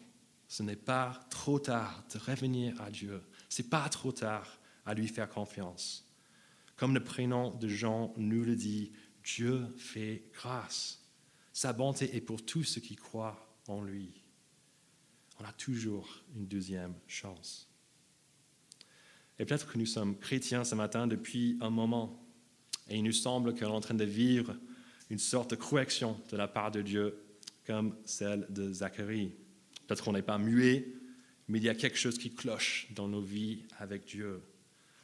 ce 0.49 0.63
n'est 0.63 0.77
pas 0.77 1.21
trop 1.31 1.59
tard 1.59 2.05
de 2.13 2.19
revenir 2.19 2.81
à 2.81 2.91
Dieu. 2.91 3.23
Ce 3.49 3.63
n'est 3.63 3.69
pas 3.69 3.89
trop 3.89 4.13
tard 4.13 4.59
à 4.87 4.95
lui 4.95 5.09
faire 5.09 5.29
confiance. 5.29 6.07
Comme 6.77 6.95
le 6.95 7.05
prénom 7.05 7.55
de 7.57 7.69
Jean 7.69 8.15
nous 8.17 8.45
le 8.45 8.57
dit, 8.57 8.93
Dieu 9.25 9.67
fait 9.77 10.25
grâce. 10.33 11.05
Sa 11.53 11.73
bonté 11.73 12.17
est 12.17 12.21
pour 12.21 12.45
tous 12.45 12.65
ceux 12.65 12.81
qui 12.81 12.97
croient 12.97 13.59
en 13.67 13.83
lui. 13.83 14.23
On 15.41 15.45
a 15.45 15.53
toujours 15.53 16.09
une 16.35 16.47
deuxième 16.47 16.95
chance. 17.07 17.69
Et 19.39 19.45
peut-être 19.45 19.71
que 19.71 19.79
nous 19.79 19.87
sommes 19.87 20.17
chrétiens 20.19 20.65
ce 20.65 20.75
matin 20.75 21.07
depuis 21.07 21.59
un 21.61 21.71
moment, 21.71 22.25
et 22.89 22.97
il 22.97 23.05
nous 23.05 23.13
semble 23.13 23.55
qu'on 23.55 23.67
est 23.67 23.77
en 23.77 23.81
train 23.81 23.95
de 23.95 24.05
vivre 24.05 24.57
une 25.11 25.19
sorte 25.19 25.51
de 25.51 25.57
correction 25.57 26.21
de 26.31 26.37
la 26.37 26.49
part 26.49 26.71
de 26.71 26.83
Dieu, 26.83 27.19
comme 27.67 27.95
celle 28.05 28.47
de 28.51 28.73
Zacharie. 28.73 29.33
Peut-être 29.87 30.05
qu'on 30.05 30.13
n'est 30.13 30.23
pas 30.23 30.39
muet, 30.39 30.87
mais 31.49 31.59
il 31.59 31.65
y 31.65 31.69
a 31.69 31.75
quelque 31.75 31.99
chose 31.99 32.19
qui 32.19 32.31
cloche 32.31 32.89
dans 32.95 33.09
nos 33.09 33.21
vies 33.21 33.61
avec 33.79 34.05
Dieu. 34.05 34.41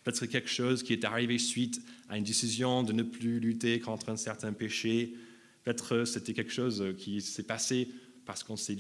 Peut-être 0.02 0.26
quelque 0.26 0.50
chose 0.50 0.82
qui 0.82 0.92
est 0.92 1.04
arrivé 1.04 1.38
suite 1.38 1.80
à 2.08 2.18
une 2.18 2.24
décision 2.24 2.82
de 2.82 2.92
ne 2.92 3.02
plus 3.02 3.40
lutter 3.40 3.80
contre 3.80 4.10
un 4.10 4.16
certain 4.16 4.52
péché. 4.52 5.14
Peut-être 5.62 6.04
c'était 6.04 6.34
quelque 6.34 6.52
chose 6.52 6.94
qui 6.98 7.22
s'est 7.22 7.44
passé 7.44 7.88
parce 8.26 8.44
qu'on 8.44 8.56
s'est 8.56 8.76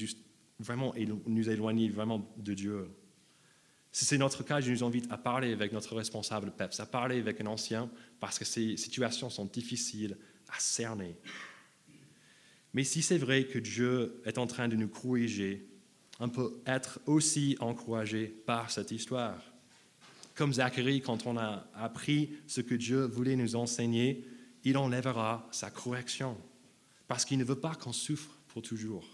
vraiment 0.58 0.94
nous 1.26 1.48
éloigné 1.48 1.88
vraiment 1.88 2.30
de 2.36 2.52
Dieu. 2.52 2.88
Si 3.90 4.04
c'est 4.04 4.18
notre 4.18 4.42
cas, 4.42 4.60
je 4.60 4.70
nous 4.70 4.84
invite 4.84 5.10
à 5.10 5.16
parler 5.16 5.52
avec 5.52 5.72
notre 5.72 5.94
responsable 5.94 6.50
PEPS, 6.50 6.80
à 6.80 6.86
parler 6.86 7.20
avec 7.20 7.40
un 7.40 7.46
ancien, 7.46 7.88
parce 8.18 8.38
que 8.38 8.44
ces 8.44 8.76
situations 8.76 9.30
sont 9.30 9.44
difficiles 9.44 10.18
à 10.48 10.58
cerner. 10.58 11.16
Mais 12.72 12.84
si 12.84 13.02
c'est 13.02 13.18
vrai 13.18 13.44
que 13.44 13.58
Dieu 13.58 14.20
est 14.24 14.38
en 14.38 14.46
train 14.46 14.68
de 14.68 14.76
nous 14.76 14.88
corriger, 14.88 15.66
on 16.20 16.28
peut 16.28 16.60
être 16.66 17.00
aussi 17.06 17.56
encouragé 17.60 18.26
par 18.26 18.70
cette 18.70 18.90
histoire. 18.90 19.40
Comme 20.34 20.54
Zacharie, 20.54 21.00
quand 21.00 21.26
on 21.26 21.36
a 21.36 21.68
appris 21.74 22.30
ce 22.46 22.60
que 22.60 22.74
Dieu 22.74 23.04
voulait 23.06 23.36
nous 23.36 23.54
enseigner, 23.54 24.26
il 24.64 24.76
enlèvera 24.76 25.48
sa 25.52 25.70
correction, 25.70 26.36
parce 27.06 27.24
qu'il 27.24 27.38
ne 27.38 27.44
veut 27.44 27.60
pas 27.60 27.74
qu'on 27.74 27.92
souffre 27.92 28.38
pour 28.48 28.62
toujours. 28.62 29.06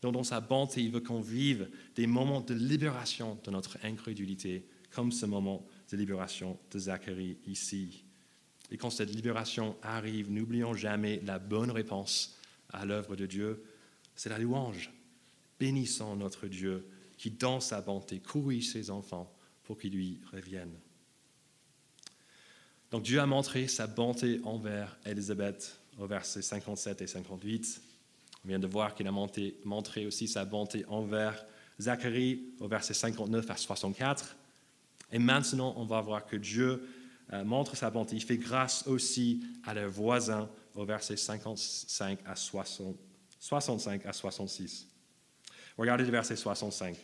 Dans 0.00 0.22
sa 0.22 0.40
bonté, 0.40 0.82
il 0.82 0.90
veut 0.90 1.00
qu'on 1.00 1.20
vive 1.20 1.70
des 1.94 2.06
moments 2.06 2.40
de 2.40 2.52
libération 2.52 3.38
de 3.44 3.50
notre 3.50 3.78
incrédulité, 3.84 4.66
comme 4.90 5.12
ce 5.12 5.24
moment 5.26 5.66
de 5.90 5.96
libération 5.96 6.58
de 6.70 6.78
Zacharie 6.78 7.38
ici. 7.46 8.04
Et 8.70 8.76
quand 8.76 8.90
cette 8.90 9.14
libération 9.14 9.76
arrive, 9.82 10.30
n'oublions 10.30 10.74
jamais 10.74 11.20
la 11.24 11.38
bonne 11.38 11.70
réponse 11.70 12.36
à 12.72 12.84
l'œuvre 12.84 13.16
de 13.16 13.26
Dieu, 13.26 13.62
c'est 14.16 14.28
la 14.28 14.38
louange. 14.38 14.90
Bénissons 15.58 16.16
notre 16.16 16.46
Dieu 16.46 16.86
qui, 17.16 17.30
dans 17.30 17.60
sa 17.60 17.80
bonté, 17.80 18.18
corrige 18.18 18.72
ses 18.72 18.90
enfants 18.90 19.32
pour 19.64 19.78
qu'ils 19.78 19.94
lui 19.94 20.20
reviennent. 20.32 20.76
Donc 22.90 23.02
Dieu 23.02 23.20
a 23.20 23.26
montré 23.26 23.66
sa 23.66 23.86
bonté 23.86 24.40
envers 24.44 24.96
Élisabeth 25.04 25.78
au 25.98 26.06
verset 26.06 26.42
57 26.42 27.02
et 27.02 27.06
58. 27.06 27.80
On 28.44 28.48
vient 28.48 28.58
de 28.58 28.66
voir 28.66 28.94
qu'il 28.94 29.06
a 29.06 29.12
montré 29.12 30.06
aussi 30.06 30.28
sa 30.28 30.44
bonté 30.44 30.84
envers 30.86 31.44
Zacharie 31.80 32.54
au 32.60 32.68
verset 32.68 32.94
59 32.94 33.50
à 33.50 33.56
64. 33.56 34.36
Et 35.12 35.18
maintenant, 35.18 35.74
on 35.76 35.84
va 35.84 36.00
voir 36.00 36.26
que 36.26 36.36
Dieu 36.36 36.86
montre 37.44 37.76
sa 37.76 37.90
bonté. 37.90 38.16
Il 38.16 38.22
fait 38.22 38.36
grâce 38.36 38.86
aussi 38.86 39.42
à 39.64 39.74
leurs 39.74 39.90
voisins 39.90 40.48
au 40.74 40.84
verset 40.84 41.16
55 41.16 42.18
à 42.26 42.36
60, 42.36 42.96
65 43.40 44.06
à 44.06 44.12
66. 44.12 44.88
Regardez 45.76 46.04
le 46.04 46.10
verset 46.10 46.36
65. 46.36 46.96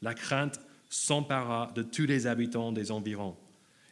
La 0.00 0.14
crainte 0.14 0.60
s'empara 0.88 1.72
de 1.74 1.82
tous 1.82 2.06
les 2.06 2.26
habitants 2.26 2.72
des 2.72 2.90
environs. 2.90 3.36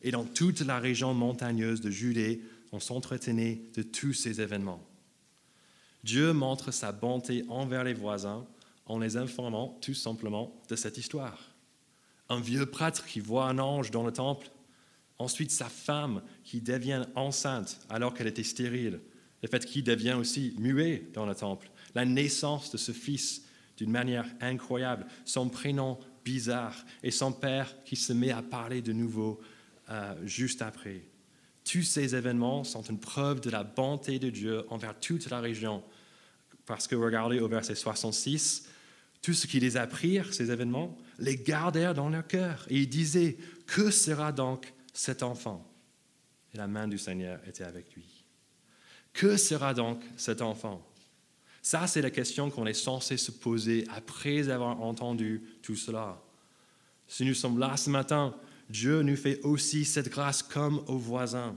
Et 0.03 0.11
dans 0.11 0.25
toute 0.25 0.61
la 0.61 0.79
région 0.79 1.15
montagneuse 1.15 1.81
de 1.81 1.91
Judée, 1.91 2.43
on 2.73 2.81
s'entretenait 2.81 3.61
de 3.75 3.83
tous 3.83 4.13
ces 4.13 4.41
événements. 4.41 4.83
Dieu 6.05 6.33
montre 6.33 6.71
sa 6.71 6.93
bonté 6.93 7.45
envers 7.49 7.85
les 7.85 7.95
voisins 7.95 8.47
en 8.87 8.99
les 8.99 9.17
informant 9.17 9.77
tout 9.81 9.95
simplement 9.95 10.55
de 10.69 10.77
cette 10.77 10.99
histoire. 10.99 11.39
Un 12.29 12.41
vieux 12.41 12.67
prêtre 12.67 13.05
qui 13.07 13.21
voit 13.21 13.49
un 13.49 13.59
ange 13.59 13.91
dans 13.91 14.05
le 14.05 14.13
temple, 14.13 14.51
ensuite 15.19 15.51
sa 15.51 15.69
femme 15.69 16.23
qui 16.45 16.61
devient 16.61 17.05
enceinte 17.15 17.81
alors 17.89 18.15
qu'elle 18.15 18.27
était 18.27 18.43
stérile, 18.43 19.01
le 19.43 19.49
fait 19.49 19.65
qu'il 19.65 19.85
devient 19.85 20.15
aussi 20.15 20.55
muet 20.59 21.09
dans 21.13 21.27
le 21.27 21.35
temple, 21.35 21.71
la 21.95 22.05
naissance 22.05 22.71
de 22.71 22.77
ce 22.77 22.93
fils 22.93 23.45
d'une 23.77 23.91
manière 23.91 24.27
incroyable, 24.41 25.07
son 25.25 25.49
prénom 25.49 25.99
bizarre 26.25 26.85
et 27.03 27.11
son 27.11 27.33
père 27.33 27.75
qui 27.85 27.97
se 27.97 28.13
met 28.13 28.31
à 28.31 28.43
parler 28.43 28.83
de 28.83 28.93
nouveau 28.93 29.41
euh, 29.91 30.15
juste 30.25 30.63
après. 30.63 31.03
Tous 31.65 31.83
ces 31.83 32.15
événements 32.15 32.65
sont 32.65 32.83
une 32.83 32.99
preuve 32.99 33.41
de 33.41 33.51
la 33.51 33.65
bonté 33.65 34.19
de 34.19 34.31
Dieu 34.31 34.65
envers 34.71 34.99
toute 34.99 35.29
la 35.31 35.41
région. 35.41 35.83
Parce 36.65 36.87
que 36.87 36.95
regardez 36.95 37.41
au 37.41 37.49
verset 37.49 37.75
66, 37.75 38.69
tout 39.23 39.35
ce 39.35 39.47
qui 39.47 39.61
les 39.61 39.77
apprirent, 39.77 40.33
ces 40.33 40.51
événements, 40.51 40.97
les 41.19 41.37
gardèrent 41.37 41.95
dans 41.95 42.09
leur 42.09 42.27
cœur. 42.27 42.67
Et 42.71 42.79
ils 42.79 42.89
disaient, 42.89 43.37
que 43.67 43.91
sera 43.91 44.33
donc 44.33 44.73
cet 44.97 45.23
enfant 45.23 45.63
Et 46.55 46.57
la 46.57 46.67
main 46.67 46.89
du 46.89 46.99
Seigneur 46.99 47.39
était 47.47 47.65
avec 47.65 47.95
lui. 47.95 48.25
Que 49.13 49.37
sera 49.37 49.75
donc 49.75 50.03
cet 50.17 50.41
enfant? 50.41 50.85
Ça, 51.63 51.87
c'est 51.87 52.01
la 52.01 52.11
question 52.11 52.51
qu'on 52.51 52.67
est 52.67 52.75
censé 52.75 53.17
se 53.17 53.31
poser 53.31 53.85
après 53.95 54.49
avoir 54.49 54.81
entendu 54.81 55.43
tout 55.63 55.77
cela. 55.77 56.23
Si 57.09 57.25
nous 57.25 57.35
sommes 57.35 57.59
là 57.59 57.77
ce 57.77 57.91
matin, 57.91 58.35
Dieu 58.71 59.03
nous 59.03 59.17
fait 59.17 59.41
aussi 59.43 59.85
cette 59.85 60.09
grâce 60.09 60.43
comme 60.43 60.83
aux 60.87 60.99
voisins. 60.99 61.57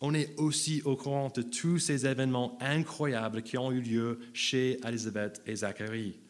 On 0.00 0.14
est 0.14 0.38
aussi 0.38 0.82
au 0.84 0.94
courant 0.94 1.30
de 1.34 1.42
tous 1.42 1.78
ces 1.78 2.06
événements 2.06 2.58
incroyables 2.60 3.42
qui 3.42 3.56
ont 3.58 3.72
eu 3.72 3.80
lieu 3.80 4.20
chez 4.32 4.78
Élisabeth 4.86 5.42
et 5.46 5.56
Zacharie. 5.56 6.20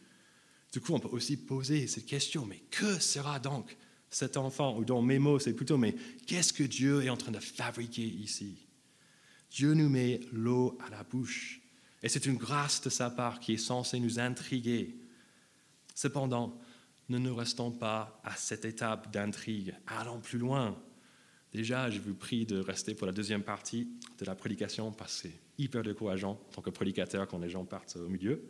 Du 0.72 0.80
coup, 0.80 0.94
on 0.94 1.00
peut 1.00 1.08
aussi 1.08 1.36
poser 1.36 1.86
cette 1.86 2.06
question, 2.06 2.46
mais 2.46 2.62
que 2.70 3.00
sera 3.00 3.38
donc 3.38 3.76
cet 4.10 4.36
enfant 4.36 4.76
Ou 4.78 4.84
dans 4.84 5.02
mes 5.02 5.18
mots, 5.18 5.38
c'est 5.38 5.54
plutôt, 5.54 5.76
mais 5.76 5.94
qu'est-ce 6.26 6.52
que 6.52 6.62
Dieu 6.62 7.02
est 7.02 7.10
en 7.10 7.16
train 7.16 7.32
de 7.32 7.40
fabriquer 7.40 8.04
ici? 8.04 8.66
Dieu 9.50 9.74
nous 9.74 9.88
met 9.88 10.20
l'eau 10.32 10.78
à 10.86 10.90
la 10.90 11.02
bouche. 11.02 11.60
Et 12.02 12.08
c'est 12.08 12.26
une 12.26 12.36
grâce 12.36 12.80
de 12.80 12.90
sa 12.90 13.10
part 13.10 13.40
qui 13.40 13.54
est 13.54 13.58
censée 13.58 13.98
nous 13.98 14.18
intriguer. 14.20 14.96
Cependant, 15.94 16.58
ne 17.08 17.18
nous 17.18 17.34
restons 17.34 17.70
pas 17.70 18.20
à 18.22 18.36
cette 18.36 18.64
étape 18.64 19.12
d'intrigue. 19.12 19.74
Allons 19.86 20.20
plus 20.20 20.38
loin. 20.38 20.78
Déjà, 21.52 21.90
je 21.90 21.98
vous 21.98 22.14
prie 22.14 22.44
de 22.44 22.60
rester 22.60 22.94
pour 22.94 23.06
la 23.06 23.12
deuxième 23.12 23.42
partie 23.42 23.88
de 24.18 24.24
la 24.26 24.34
prédication 24.34 24.92
parce 24.92 25.22
que 25.22 25.28
c'est 25.28 25.40
hyper 25.56 25.82
décourageant 25.82 26.32
en 26.32 26.52
tant 26.52 26.62
que 26.62 26.70
prédicateur 26.70 27.26
quand 27.26 27.38
les 27.38 27.48
gens 27.48 27.64
partent 27.64 27.96
au 27.96 28.08
milieu. 28.08 28.42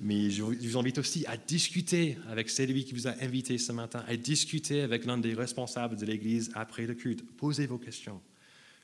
Mais 0.00 0.30
je 0.30 0.42
vous 0.42 0.78
invite 0.78 0.98
aussi 0.98 1.24
à 1.26 1.36
discuter 1.36 2.18
avec 2.28 2.50
celui 2.50 2.84
qui 2.84 2.94
vous 2.94 3.06
a 3.06 3.14
invité 3.22 3.58
ce 3.58 3.72
matin, 3.72 4.04
à 4.06 4.16
discuter 4.16 4.82
avec 4.82 5.04
l'un 5.04 5.18
des 5.18 5.34
responsables 5.34 5.96
de 5.96 6.04
l'Église 6.04 6.50
après 6.54 6.86
le 6.86 6.94
culte. 6.94 7.24
Posez 7.36 7.66
vos 7.66 7.78
questions. 7.78 8.20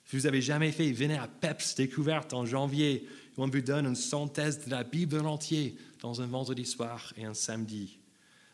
Si 0.07 0.16
vous 0.16 0.23
n'avez 0.23 0.40
jamais 0.40 0.73
fait, 0.73 0.90
venez 0.92 1.16
à 1.16 1.29
PEPS 1.29 1.75
Découverte 1.77 2.33
en 2.33 2.46
janvier 2.46 3.07
on 3.42 3.49
vous 3.49 3.61
donne 3.61 3.87
une 3.87 3.96
synthèse 3.96 4.66
de 4.66 4.70
la 4.70 4.85
Bible 4.85 5.18
en 5.20 5.25
entier 5.25 5.77
dans 6.01 6.20
un 6.20 6.27
vendredi 6.27 6.66
soir 6.66 7.12
et 7.16 7.25
un 7.25 7.35
samedi, 7.35 7.99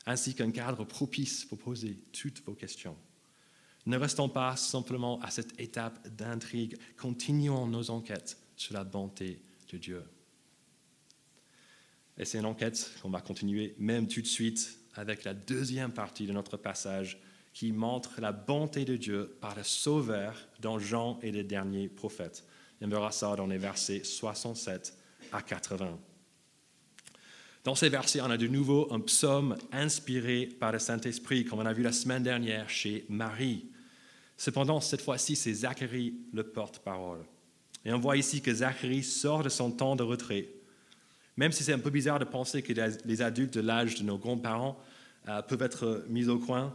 ainsi 0.07 0.35
qu'un 0.35 0.51
cadre 0.51 0.85
propice 0.85 1.45
pour 1.45 1.59
poser 1.59 1.99
toutes 2.13 2.45
vos 2.45 2.55
questions. 2.55 2.97
Ne 3.87 3.97
restons 3.97 4.29
pas 4.29 4.57
simplement 4.57 5.21
à 5.23 5.31
cette 5.31 5.59
étape 5.61 6.09
d'intrigue, 6.09 6.77
continuons 6.97 7.67
nos 7.67 7.91
enquêtes 7.91 8.39
sur 8.57 8.75
la 8.75 8.85
bonté 8.85 9.41
de 9.73 9.79
Dieu. 9.79 10.03
Et 12.19 12.25
c'est 12.25 12.39
une 12.39 12.47
enquête 12.47 12.93
qu'on 13.03 13.11
va 13.11 13.21
continuer 13.21 13.75
même 13.79 14.09
tout 14.09 14.23
de 14.23 14.27
suite 14.27 14.79
avec 14.95 15.25
la 15.25 15.35
deuxième 15.35 15.93
partie 15.93 16.27
de 16.27 16.33
notre 16.33 16.57
passage 16.57 17.19
qui 17.53 17.73
montre 17.73 18.21
la 18.21 18.33
bonté 18.33 18.85
de 18.85 18.97
Dieu 18.97 19.37
par 19.41 19.55
le 19.55 19.63
Sauveur 19.63 20.35
dans 20.61 20.79
Jean 20.79 21.19
et 21.23 21.33
les 21.33 21.45
derniers 21.45 21.89
prophètes. 21.89 22.45
On 22.83 22.89
verra 22.89 23.11
ça 23.13 23.35
dans 23.37 23.47
les 23.47 23.59
versets 23.59 24.05
67 24.05 24.95
à 25.33 25.43
80. 25.43 25.99
Dans 27.65 27.75
ces 27.75 27.89
versets, 27.89 28.21
on 28.21 28.31
a 28.31 28.37
de 28.37 28.47
nouveau 28.47 28.87
un 28.93 29.01
psaume 29.01 29.57
inspiré 29.73 30.47
par 30.47 30.73
le 30.73 30.79
Saint-Esprit, 30.79 31.45
comme 31.45 31.59
on 31.59 31.67
a 31.67 31.73
vu 31.73 31.83
la 31.83 31.93
semaine 31.93 32.23
dernière 32.23 32.71
chez 32.71 33.05
Marie. 33.09 33.67
Cependant, 34.37 34.81
cette 34.81 35.01
fois-ci, 35.01 35.35
c'est 35.35 35.53
Zacharie 35.53 36.15
le 36.33 36.45
porte-parole. 36.45 37.25
Et 37.85 37.93
on 37.93 37.99
voit 37.99 38.17
ici 38.17 38.43
que 38.43 38.55
Zacharie 38.55 39.03
sort 39.03 39.43
de 39.43 39.49
son 39.49 39.73
temps 39.73 39.97
de 39.97 40.03
retrait. 40.03 40.49
Même 41.37 41.53
si 41.53 41.63
c'est 41.63 41.73
un 41.73 41.79
peu 41.79 41.91
bizarre 41.91 42.19
de 42.19 42.25
penser 42.25 42.63
que 42.63 42.73
les 43.05 43.23
adultes 43.23 43.55
de 43.55 43.61
l'âge 43.61 43.97
de 43.97 44.05
nos 44.05 44.19
grands-parents 44.19 44.79
euh, 45.29 45.43
peuvent 45.43 45.63
être 45.63 46.05
mis 46.09 46.29
au 46.29 46.39
coin, 46.39 46.75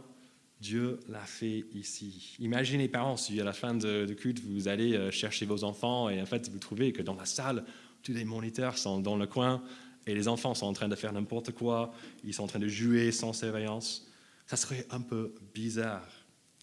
Dieu 0.60 1.00
l'a 1.08 1.24
fait 1.24 1.64
ici. 1.74 2.36
Imaginez, 2.38 2.86
parents, 2.88 3.16
si 3.16 3.40
à 3.40 3.44
la 3.44 3.52
fin 3.52 3.74
de, 3.74 4.06
culte, 4.14 4.40
vous 4.44 4.68
allez 4.68 4.94
euh, 4.94 5.10
chercher 5.10 5.44
vos 5.44 5.64
enfants 5.64 6.08
et 6.08 6.22
en 6.22 6.26
fait, 6.26 6.48
vous 6.48 6.58
trouvez 6.58 6.92
que 6.92 7.02
dans 7.02 7.14
la 7.14 7.24
salle, 7.24 7.64
tous 8.02 8.12
les 8.12 8.24
moniteurs 8.24 8.78
sont 8.78 9.00
dans 9.00 9.16
le 9.16 9.26
coin 9.26 9.62
et 10.06 10.14
les 10.14 10.28
enfants 10.28 10.54
sont 10.54 10.66
en 10.66 10.72
train 10.72 10.88
de 10.88 10.94
faire 10.94 11.12
n'importe 11.12 11.52
quoi, 11.52 11.92
ils 12.22 12.32
sont 12.32 12.44
en 12.44 12.46
train 12.46 12.60
de 12.60 12.68
jouer 12.68 13.10
sans 13.10 13.32
surveillance. 13.32 14.08
Ça 14.46 14.56
serait 14.56 14.86
un 14.90 15.00
peu 15.00 15.34
bizarre. 15.54 16.08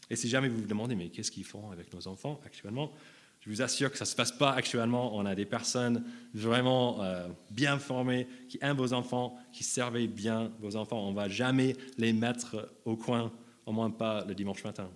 Et 0.09 0.15
si 0.15 0.29
jamais 0.29 0.47
vous 0.47 0.59
vous 0.59 0.67
demandez, 0.67 0.95
mais 0.95 1.09
qu'est-ce 1.09 1.31
qu'ils 1.31 1.45
font 1.45 1.71
avec 1.71 1.93
nos 1.93 2.07
enfants 2.07 2.39
actuellement? 2.45 2.91
Je 3.39 3.49
vous 3.49 3.61
assure 3.61 3.91
que 3.91 3.97
ça 3.97 4.03
ne 4.03 4.09
se 4.09 4.15
passe 4.15 4.31
pas 4.31 4.51
actuellement. 4.51 5.15
On 5.15 5.25
a 5.25 5.33
des 5.33 5.45
personnes 5.45 6.03
vraiment 6.33 7.01
euh, 7.03 7.27
bien 7.51 7.79
formées 7.79 8.27
qui 8.49 8.57
aiment 8.61 8.77
vos 8.77 8.93
enfants, 8.93 9.37
qui 9.53 9.63
servent 9.63 10.05
bien 10.07 10.51
vos 10.59 10.75
enfants. 10.75 11.07
On 11.07 11.11
ne 11.11 11.15
va 11.15 11.29
jamais 11.29 11.75
les 11.97 12.11
mettre 12.11 12.73
au 12.85 12.97
coin 12.97 13.31
au 13.65 13.71
moins 13.71 13.91
pas 13.91 14.25
le 14.25 14.35
dimanche 14.35 14.63
matin. 14.63 14.89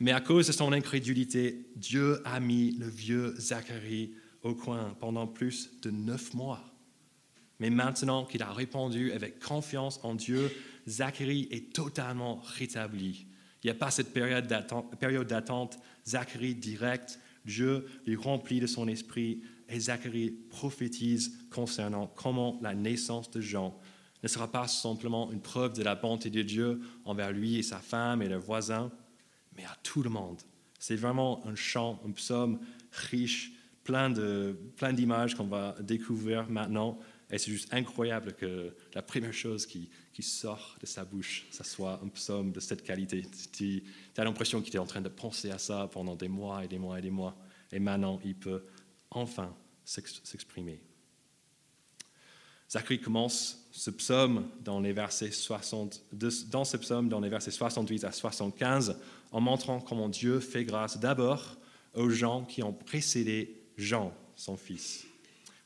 Mais 0.00 0.12
à 0.12 0.20
cause 0.20 0.46
de 0.46 0.52
son 0.52 0.72
incrédulité, 0.72 1.66
Dieu 1.76 2.20
a 2.24 2.40
mis 2.40 2.72
le 2.72 2.88
vieux 2.88 3.34
Zacharie 3.36 4.14
au 4.42 4.54
coin 4.54 4.96
pendant 5.00 5.26
plus 5.26 5.70
de 5.82 5.90
neuf 5.90 6.34
mois. 6.34 6.64
Mais 7.60 7.70
maintenant 7.70 8.24
qu'il 8.24 8.42
a 8.42 8.52
répondu 8.52 9.12
avec 9.12 9.40
confiance 9.40 10.00
en 10.02 10.14
Dieu, 10.14 10.50
Zacharie 10.86 11.48
est 11.50 11.72
totalement 11.72 12.40
rétabli. 12.42 13.26
Il 13.62 13.66
n'y 13.66 13.70
a 13.70 13.74
pas 13.74 13.90
cette 13.90 14.12
période 14.12 14.46
d'attente. 14.46 15.78
Zacharie 16.06 16.54
direct, 16.54 17.18
Dieu 17.48 17.86
lui 18.06 18.14
remplit 18.14 18.60
de 18.60 18.66
son 18.66 18.86
esprit 18.86 19.42
et 19.68 19.80
Zacharie 19.80 20.30
prophétise 20.50 21.38
concernant 21.50 22.06
comment 22.06 22.58
la 22.62 22.74
naissance 22.74 23.30
de 23.30 23.40
Jean 23.40 23.78
ne 24.22 24.28
sera 24.28 24.50
pas 24.50 24.68
simplement 24.68 25.30
une 25.32 25.40
preuve 25.40 25.74
de 25.74 25.82
la 25.82 25.94
bonté 25.94 26.30
de 26.30 26.42
Dieu 26.42 26.80
envers 27.04 27.32
lui 27.32 27.56
et 27.56 27.62
sa 27.62 27.78
femme 27.78 28.22
et 28.22 28.28
leurs 28.28 28.40
voisins, 28.40 28.90
mais 29.56 29.64
à 29.64 29.76
tout 29.82 30.02
le 30.02 30.10
monde. 30.10 30.40
C'est 30.78 30.96
vraiment 30.96 31.44
un 31.46 31.54
chant, 31.54 32.00
un 32.06 32.10
psaume 32.10 32.58
riche, 32.92 33.52
plein 33.84 34.10
d'images 34.10 34.66
plein 34.76 35.34
qu'on 35.34 35.46
va 35.46 35.76
découvrir 35.80 36.48
maintenant. 36.50 36.98
Et 37.30 37.38
c'est 37.38 37.50
juste 37.50 37.72
incroyable 37.74 38.32
que 38.32 38.74
la 38.94 39.02
première 39.02 39.34
chose 39.34 39.66
qui, 39.66 39.90
sort 40.20 40.76
de 40.80 40.86
sa 40.86 41.04
bouche, 41.04 41.46
ça 41.50 41.62
soit 41.62 42.00
un 42.02 42.08
psaume 42.08 42.50
de 42.50 42.58
cette 42.58 42.82
qualité. 42.82 43.24
Tu 43.52 43.84
as 44.16 44.24
l'impression 44.24 44.60
qu'il 44.60 44.74
est 44.74 44.80
en 44.80 44.86
train 44.86 45.00
de 45.00 45.08
penser 45.08 45.50
à 45.50 45.58
ça 45.58 45.88
pendant 45.92 46.16
des 46.16 46.26
mois 46.26 46.64
et 46.64 46.68
des 46.68 46.78
mois 46.78 46.98
et 46.98 47.02
des 47.02 47.10
mois. 47.10 47.36
Et 47.70 47.78
maintenant, 47.78 48.18
il 48.24 48.34
peut 48.34 48.64
enfin 49.10 49.54
s'exprimer. 49.84 50.80
Zacharie 52.70 53.00
commence 53.00 53.66
ce 53.70 53.90
psaume 53.90 54.48
dans 54.62 54.80
les 54.80 54.92
versets 54.92 55.30
60, 55.30 56.02
dans 56.50 56.64
ce 56.64 56.76
psaume 56.76 57.08
dans 57.08 57.20
les 57.20 57.30
versets 57.30 57.50
68 57.50 58.04
à 58.04 58.12
75 58.12 58.98
en 59.30 59.40
montrant 59.40 59.80
comment 59.80 60.08
Dieu 60.08 60.40
fait 60.40 60.64
grâce 60.64 60.98
d'abord 60.98 61.56
aux 61.94 62.10
gens 62.10 62.44
qui 62.44 62.62
ont 62.62 62.72
précédé 62.72 63.62
Jean, 63.78 64.12
son 64.36 64.56
fils. 64.56 65.06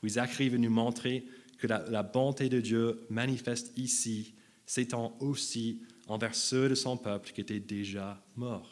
Oui, 0.01 0.11
Zacharie 0.11 0.49
veut 0.49 0.57
nous 0.57 0.69
montrer 0.69 1.25
que 1.57 1.67
la, 1.67 2.03
bonté 2.03 2.49
de 2.49 2.59
Dieu 2.59 3.05
manifeste 3.09 3.77
ici 3.77 4.33
s'étend 4.65 5.15
aussi 5.19 5.81
envers 6.07 6.35
ceux 6.35 6.69
de 6.69 6.75
son 6.75 6.97
peuple 6.97 7.31
qui 7.31 7.41
étaient 7.41 7.59
déjà 7.59 8.21
morts. 8.35 8.69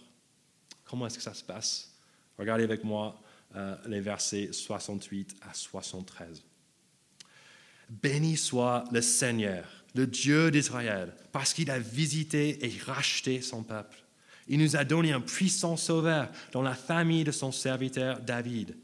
Comment 0.84 1.08
est-ce 1.08 1.18
que 1.18 1.24
ça 1.24 1.34
se 1.34 1.44
passe? 1.44 1.94
Regardez 2.38 2.64
avec 2.64 2.84
moi 2.84 3.22
euh, 3.56 3.76
les 3.88 4.02
versets 4.02 4.50
68 4.52 5.36
à 5.42 5.54
73. 5.54 6.44
Béni 7.90 8.38
soit 8.38 8.86
le 8.92 9.02
Seigneur, 9.02 9.68
le 9.96 10.08
Dieu 10.08 10.52
d'Israël, 10.52 11.14
parce 11.32 11.54
qu'il 11.54 11.70
a 11.70 11.80
visité 11.80 12.66
et 12.66 12.78
racheté 12.86 13.42
son 13.42 13.64
peuple. 13.64 13.98
Il 14.48 14.60
nous 14.60 14.76
a 14.76 14.84
donné 14.84 15.12
un 15.12 15.22
puissant 15.22 15.78
sauveur 15.78 16.30
dans 16.52 16.62
la 16.62 16.74
famille 16.74 17.24
de 17.24 17.32
son 17.32 17.52
serviteur 17.52 18.22
David. 18.22 18.76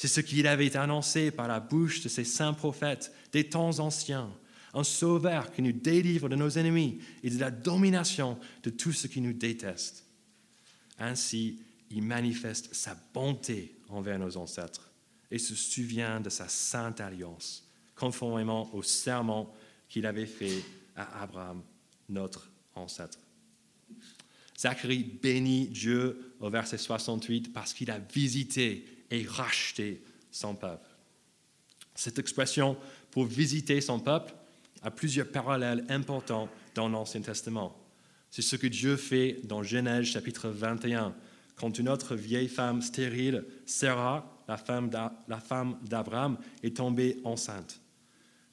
C'est 0.00 0.08
ce 0.08 0.22
qu'il 0.22 0.46
avait 0.46 0.78
annoncé 0.78 1.30
par 1.30 1.46
la 1.46 1.60
bouche 1.60 2.00
de 2.00 2.08
ses 2.08 2.24
saints 2.24 2.54
prophètes 2.54 3.12
des 3.32 3.50
temps 3.50 3.80
anciens, 3.80 4.34
un 4.72 4.82
sauveur 4.82 5.52
qui 5.52 5.60
nous 5.60 5.72
délivre 5.72 6.30
de 6.30 6.36
nos 6.36 6.48
ennemis 6.48 7.00
et 7.22 7.28
de 7.28 7.38
la 7.38 7.50
domination 7.50 8.38
de 8.62 8.70
tout 8.70 8.92
ce 8.92 9.08
qui 9.08 9.20
nous 9.20 9.34
déteste. 9.34 10.06
Ainsi, 10.98 11.58
il 11.90 12.02
manifeste 12.02 12.74
sa 12.74 12.96
bonté 13.12 13.76
envers 13.90 14.18
nos 14.18 14.38
ancêtres 14.38 14.90
et 15.30 15.38
se 15.38 15.54
souvient 15.54 16.18
de 16.18 16.30
sa 16.30 16.48
sainte 16.48 17.02
alliance, 17.02 17.68
conformément 17.94 18.74
au 18.74 18.82
serment 18.82 19.54
qu'il 19.90 20.06
avait 20.06 20.24
fait 20.24 20.64
à 20.96 21.24
Abraham, 21.24 21.62
notre 22.08 22.50
ancêtre. 22.74 23.18
Zacharie 24.58 25.18
bénit 25.22 25.66
Dieu 25.66 26.36
au 26.40 26.48
verset 26.48 26.78
68 26.78 27.52
parce 27.52 27.74
qu'il 27.74 27.90
a 27.90 27.98
visité 27.98 28.86
et 29.10 29.24
racheté 29.24 30.02
son 30.30 30.54
peuple. 30.54 30.88
Cette 31.94 32.18
expression 32.18 32.76
pour 33.10 33.24
visiter 33.24 33.80
son 33.80 34.00
peuple 34.00 34.32
a 34.82 34.90
plusieurs 34.90 35.28
parallèles 35.28 35.84
importants 35.88 36.48
dans 36.74 36.88
l'Ancien 36.88 37.20
Testament. 37.20 37.76
C'est 38.30 38.42
ce 38.42 38.56
que 38.56 38.66
Dieu 38.66 38.96
fait 38.96 39.40
dans 39.44 39.62
Genèse 39.62 40.06
chapitre 40.06 40.48
21 40.48 41.14
quand 41.56 41.78
une 41.78 41.90
autre 41.90 42.16
vieille 42.16 42.48
femme 42.48 42.80
stérile, 42.80 43.44
Sarah, 43.66 44.26
la 44.48 44.56
femme 44.56 44.88
d'Abraham, 45.82 46.38
est 46.62 46.76
tombée 46.76 47.20
enceinte. 47.24 47.80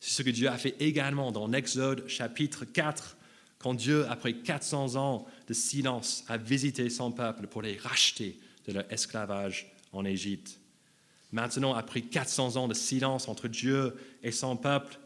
C'est 0.02 0.12
ce 0.12 0.24
que 0.24 0.30
Dieu 0.30 0.50
a 0.50 0.58
fait 0.58 0.76
également 0.80 1.32
dans 1.32 1.48
l'Exode 1.48 2.08
chapitre 2.08 2.66
4, 2.66 3.16
quand 3.60 3.74
Dieu, 3.74 4.06
après 4.10 4.34
400 4.34 4.96
ans 4.96 5.26
de 5.48 5.54
silence, 5.54 6.26
a 6.28 6.38
visité 6.38 6.90
son 6.90 7.12
peuple 7.12 7.48
pour 7.48 7.62
les 7.62 7.78
racheter 7.78 8.38
de 8.68 8.74
leur 8.74 8.92
esclavage 8.92 9.72
en 9.94 10.06
Égypte. 10.06 10.60
Maintenant, 11.32 11.74
après 11.74 12.02
400 12.02 12.56
ans 12.56 12.68
de 12.68 12.74
silence 12.74 13.28
entre 13.28 13.48
Dieu 13.48 13.96
et 14.24 14.32
son 14.32 14.56
peuple, 14.56 15.00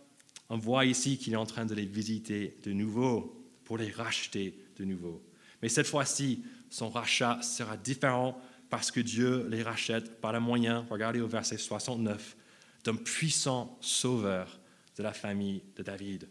on 0.50 0.58
voit 0.58 0.86
ici 0.86 1.18
qu'il 1.18 1.34
est 1.34 1.38
en 1.38 1.46
train 1.46 1.66
de 1.66 1.74
les 1.74 1.86
visiter 1.86 2.58
de 2.64 2.74
nouveau, 2.74 3.42
pour 3.72 3.78
les 3.78 3.90
racheter 3.90 4.54
de 4.78 4.84
nouveau. 4.84 5.24
Mais 5.62 5.70
cette 5.70 5.88
fois-ci, 5.88 6.44
son 6.70 6.90
rachat 6.90 7.42
sera 7.42 7.78
différent 7.78 8.38
parce 8.70 8.92
que 8.92 9.00
Dieu 9.00 9.48
les 9.50 9.64
rachète 9.64 10.20
par 10.20 10.34
le 10.34 10.42
moyen, 10.42 10.86
regardez 10.90 11.22
au 11.22 11.28
verset 11.28 11.58
69, 11.58 12.36
d'un 12.84 12.96
puissant 12.96 13.78
sauveur 13.80 14.60
de 14.98 15.04
la 15.04 15.14
famille 15.14 15.62
de 15.78 15.84
David. 15.84 16.28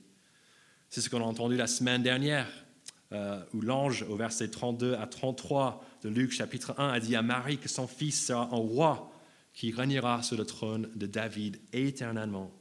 C'est 0.90 1.00
ce 1.00 1.08
qu'on 1.08 1.22
a 1.22 1.24
entendu 1.24 1.56
la 1.56 1.66
semaine 1.66 2.02
dernière, 2.02 2.46
euh, 3.12 3.42
où 3.54 3.60
l'ange, 3.60 4.02
au 4.08 4.16
verset 4.16 4.48
32 4.48 4.94
à 4.94 5.06
33 5.06 5.84
de 6.02 6.08
Luc 6.08 6.32
chapitre 6.32 6.74
1, 6.78 6.90
a 6.90 7.00
dit 7.00 7.16
à 7.16 7.22
Marie 7.22 7.58
que 7.58 7.68
son 7.68 7.86
fils 7.86 8.26
sera 8.26 8.44
un 8.52 8.56
roi 8.56 9.12
qui 9.52 9.72
régnera 9.72 10.22
sur 10.22 10.36
le 10.36 10.44
trône 10.44 10.88
de 10.94 11.06
David 11.06 11.60
éternellement. 11.72 12.52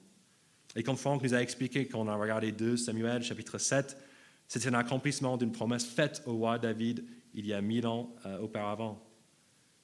Et 0.76 0.84
comme 0.84 0.98
Franck 0.98 1.24
nous 1.24 1.34
a 1.34 1.42
expliqué 1.42 1.88
quand 1.88 2.02
on 2.02 2.08
a 2.08 2.16
regardé 2.16 2.52
2 2.52 2.78
Samuel 2.78 3.24
chapitre 3.24 3.58
7, 3.58 3.98
c'est 4.48 4.66
un 4.68 4.74
accomplissement 4.74 5.38
d'une 5.38 5.52
promesse 5.52 5.86
faite 5.86 6.24
au 6.26 6.34
roi 6.34 6.58
David 6.58 7.06
il 7.36 7.46
y 7.46 7.54
a 7.54 7.62
mille 7.62 7.86
ans 7.86 8.16
euh, 8.26 8.40
auparavant. 8.40 9.04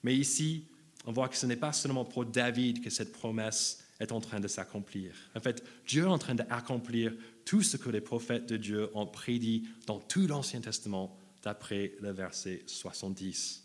Mais 0.03 0.15
ici, 0.15 0.65
on 1.05 1.11
voit 1.11 1.29
que 1.29 1.35
ce 1.35 1.45
n'est 1.45 1.55
pas 1.55 1.73
seulement 1.73 2.05
pour 2.05 2.25
David 2.25 2.83
que 2.83 2.89
cette 2.89 3.11
promesse 3.11 3.83
est 3.99 4.11
en 4.11 4.19
train 4.19 4.39
de 4.39 4.47
s'accomplir. 4.47 5.13
En 5.35 5.39
fait, 5.39 5.63
Dieu 5.87 6.03
est 6.03 6.07
en 6.07 6.17
train 6.17 6.35
d'accomplir 6.35 7.13
tout 7.45 7.61
ce 7.61 7.77
que 7.77 7.89
les 7.89 8.01
prophètes 8.01 8.47
de 8.47 8.57
Dieu 8.57 8.89
ont 8.93 9.05
prédit 9.05 9.67
dans 9.85 9.99
tout 9.99 10.27
l'Ancien 10.27 10.61
Testament, 10.61 11.17
d'après 11.43 11.93
le 12.01 12.11
verset 12.11 12.63
70. 12.65 13.63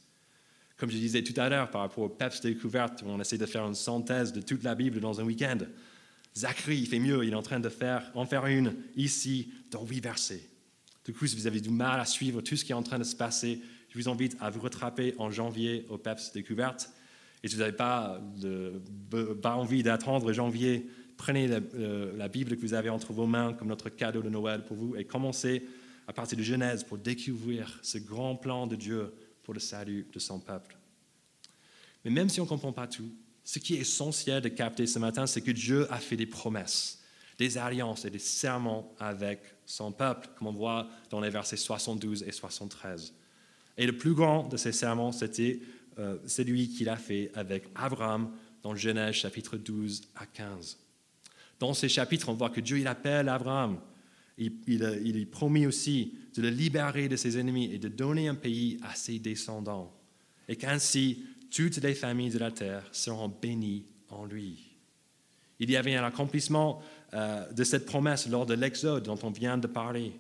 Comme 0.76 0.90
je 0.90 0.96
disais 0.96 1.22
tout 1.22 1.38
à 1.38 1.48
l'heure 1.48 1.70
par 1.70 1.80
rapport 1.80 2.04
au 2.04 2.08
PEPS 2.08 2.42
découverte, 2.42 3.02
on 3.04 3.20
essaie 3.20 3.38
de 3.38 3.46
faire 3.46 3.66
une 3.66 3.74
synthèse 3.74 4.32
de 4.32 4.40
toute 4.40 4.62
la 4.62 4.74
Bible 4.74 5.00
dans 5.00 5.20
un 5.20 5.24
week-end, 5.24 5.58
Zacharie 6.36 6.86
fait 6.86 6.98
mieux, 6.98 7.24
il 7.24 7.32
est 7.32 7.36
en 7.36 7.42
train 7.42 7.60
de 7.60 7.68
faire, 7.68 8.10
en 8.14 8.24
faire 8.24 8.46
une 8.46 8.76
ici 8.96 9.52
dans 9.70 9.84
huit 9.84 10.00
versets. 10.00 10.42
Du 11.04 11.12
coup, 11.12 11.26
si 11.26 11.34
vous 11.34 11.46
avez 11.46 11.60
du 11.60 11.70
mal 11.70 11.98
à 11.98 12.04
suivre 12.04 12.40
tout 12.40 12.56
ce 12.56 12.64
qui 12.64 12.72
est 12.72 12.74
en 12.76 12.82
train 12.82 12.98
de 12.98 13.04
se 13.04 13.16
passer, 13.16 13.60
je 13.88 13.98
vous 13.98 14.08
invite 14.08 14.36
à 14.40 14.50
vous 14.50 14.60
rattraper 14.60 15.14
en 15.18 15.30
janvier 15.30 15.86
au 15.88 15.98
PEPS 15.98 16.32
découverte. 16.32 16.92
Et 17.42 17.48
si 17.48 17.56
vous 17.56 17.62
n'avez 17.62 17.72
pas 17.72 18.20
envie 19.44 19.82
d'attendre 19.82 20.32
janvier, 20.32 20.86
prenez 21.20 21.48
la, 21.48 22.28
Bible 22.28 22.56
que 22.56 22.62
vous 22.62 22.72
avez 22.72 22.88
entre 22.88 23.12
vos 23.12 23.26
mains 23.26 23.52
comme 23.52 23.68
notre 23.68 23.90
cadeau 23.90 24.22
de 24.22 24.30
Noël 24.30 24.64
pour 24.64 24.76
vous 24.76 24.96
et 24.96 25.04
commencez 25.04 25.66
à 26.08 26.14
partir 26.14 26.38
de 26.38 26.42
Genèse 26.42 26.82
pour 26.82 26.96
découvrir 26.96 27.78
ce 27.82 27.98
grand 27.98 28.36
plan 28.36 28.66
de 28.66 28.74
Dieu 28.74 29.12
pour 29.42 29.52
le 29.52 29.60
salut 29.60 30.06
de 30.10 30.18
son 30.18 30.40
peuple. 30.40 30.78
Mais 32.04 32.10
même 32.10 32.30
si 32.30 32.40
on 32.40 32.44
ne 32.44 32.48
comprend 32.48 32.72
pas 32.72 32.86
tout, 32.86 33.12
ce 33.44 33.58
qui 33.58 33.74
est 33.74 33.80
essentiel 33.80 34.40
de 34.40 34.48
capter 34.48 34.86
ce 34.86 34.98
matin, 34.98 35.26
c'est 35.26 35.42
que 35.42 35.50
Dieu 35.50 35.86
a 35.92 35.98
fait 35.98 36.16
des 36.16 36.26
promesses 36.26 36.96
des 37.38 37.56
alliances 37.56 38.04
et 38.04 38.10
des 38.10 38.18
serments 38.18 38.94
avec 38.98 39.40
son 39.64 39.92
peuple, 39.92 40.28
comme 40.36 40.48
on 40.48 40.52
voit 40.52 40.90
dans 41.08 41.20
les 41.20 41.30
versets 41.30 41.56
72 41.56 42.22
et 42.24 42.32
73. 42.32 43.14
Et 43.78 43.86
le 43.86 43.96
plus 43.96 44.12
grand 44.12 44.46
de 44.46 44.58
ces 44.58 44.72
serments, 44.72 45.10
c'était 45.10 45.58
euh, 45.98 46.18
celui 46.26 46.68
qu'il 46.68 46.90
a 46.90 46.96
fait 46.96 47.30
avec 47.32 47.64
Abraham 47.74 48.30
dans 48.62 48.74
Genèse 48.74 49.14
chapitre 49.14 49.56
12 49.56 50.02
à 50.16 50.26
15. 50.26 50.76
Dans 51.60 51.74
ces 51.74 51.88
chapitres, 51.88 52.28
on 52.28 52.34
voit 52.34 52.50
que 52.50 52.60
Dieu 52.60 52.78
il 52.78 52.88
appelle 52.88 53.28
Abraham. 53.28 53.78
Il, 54.38 54.52
il, 54.66 55.02
il 55.04 55.30
promet 55.30 55.66
aussi 55.66 56.14
de 56.34 56.42
le 56.42 56.48
libérer 56.48 57.08
de 57.08 57.16
ses 57.16 57.38
ennemis 57.38 57.72
et 57.72 57.78
de 57.78 57.88
donner 57.88 58.28
un 58.28 58.34
pays 58.34 58.78
à 58.82 58.94
ses 58.94 59.18
descendants. 59.18 59.94
Et 60.48 60.56
qu'ainsi, 60.56 61.22
toutes 61.50 61.76
les 61.76 61.94
familles 61.94 62.30
de 62.30 62.38
la 62.38 62.50
terre 62.50 62.88
seront 62.92 63.28
bénies 63.28 63.84
en 64.08 64.24
lui. 64.24 64.70
Il 65.58 65.70
y 65.70 65.76
avait 65.76 65.94
un 65.94 66.04
accomplissement 66.04 66.82
euh, 67.12 67.50
de 67.52 67.64
cette 67.64 67.84
promesse 67.84 68.28
lors 68.28 68.46
de 68.46 68.54
l'Exode 68.54 69.04
dont 69.04 69.18
on 69.22 69.30
vient 69.30 69.58
de 69.58 69.66
parler, 69.66 70.12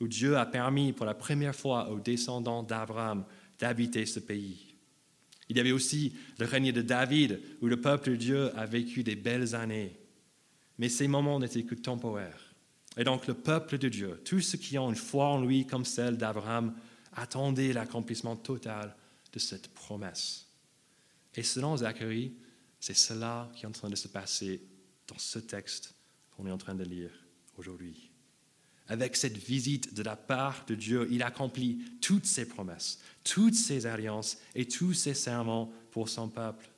où 0.00 0.08
Dieu 0.08 0.36
a 0.36 0.46
permis 0.46 0.92
pour 0.92 1.06
la 1.06 1.14
première 1.14 1.54
fois 1.54 1.90
aux 1.90 2.00
descendants 2.00 2.64
d'Abraham 2.64 3.24
d'habiter 3.60 4.04
ce 4.06 4.18
pays. 4.18 4.74
Il 5.48 5.56
y 5.56 5.60
avait 5.60 5.72
aussi 5.72 6.14
le 6.38 6.46
règne 6.46 6.72
de 6.72 6.82
David, 6.82 7.40
où 7.60 7.66
le 7.66 7.80
peuple 7.80 8.10
de 8.10 8.16
Dieu 8.16 8.58
a 8.58 8.66
vécu 8.66 9.04
des 9.04 9.14
belles 9.14 9.54
années. 9.54 9.96
Mais 10.78 10.88
ces 10.88 11.08
moments 11.08 11.38
n'étaient 11.38 11.64
que 11.64 11.74
temporaires. 11.74 12.54
Et 12.96 13.04
donc 13.04 13.26
le 13.26 13.34
peuple 13.34 13.78
de 13.78 13.88
Dieu, 13.88 14.20
tous 14.24 14.40
ceux 14.40 14.58
qui 14.58 14.78
ont 14.78 14.90
une 14.90 14.96
foi 14.96 15.26
en 15.26 15.44
lui 15.44 15.66
comme 15.66 15.84
celle 15.84 16.16
d'Abraham, 16.16 16.74
attendaient 17.12 17.72
l'accomplissement 17.72 18.36
total 18.36 18.94
de 19.32 19.38
cette 19.38 19.68
promesse. 19.68 20.46
Et 21.34 21.42
selon 21.42 21.76
Zacharie, 21.76 22.32
c'est 22.80 22.96
cela 22.96 23.50
qui 23.54 23.64
est 23.64 23.68
en 23.68 23.72
train 23.72 23.90
de 23.90 23.96
se 23.96 24.08
passer 24.08 24.62
dans 25.08 25.18
ce 25.18 25.38
texte 25.38 25.94
qu'on 26.30 26.46
est 26.46 26.52
en 26.52 26.58
train 26.58 26.74
de 26.74 26.84
lire 26.84 27.10
aujourd'hui. 27.56 28.10
avec 28.86 29.16
cette 29.16 29.38
visite 29.38 29.94
de 29.94 30.02
la 30.02 30.16
part 30.16 30.66
de 30.66 30.74
Dieu, 30.74 31.08
il 31.10 31.22
accomplit 31.22 31.78
toutes 32.00 32.26
ses 32.26 32.46
promesses, 32.46 33.00
toutes 33.22 33.54
ses 33.54 33.86
alliances 33.86 34.36
et 34.54 34.66
tous 34.66 34.92
ses 34.92 35.14
serments 35.14 35.72
pour 35.90 36.08
son 36.08 36.28
peuple. 36.28 36.68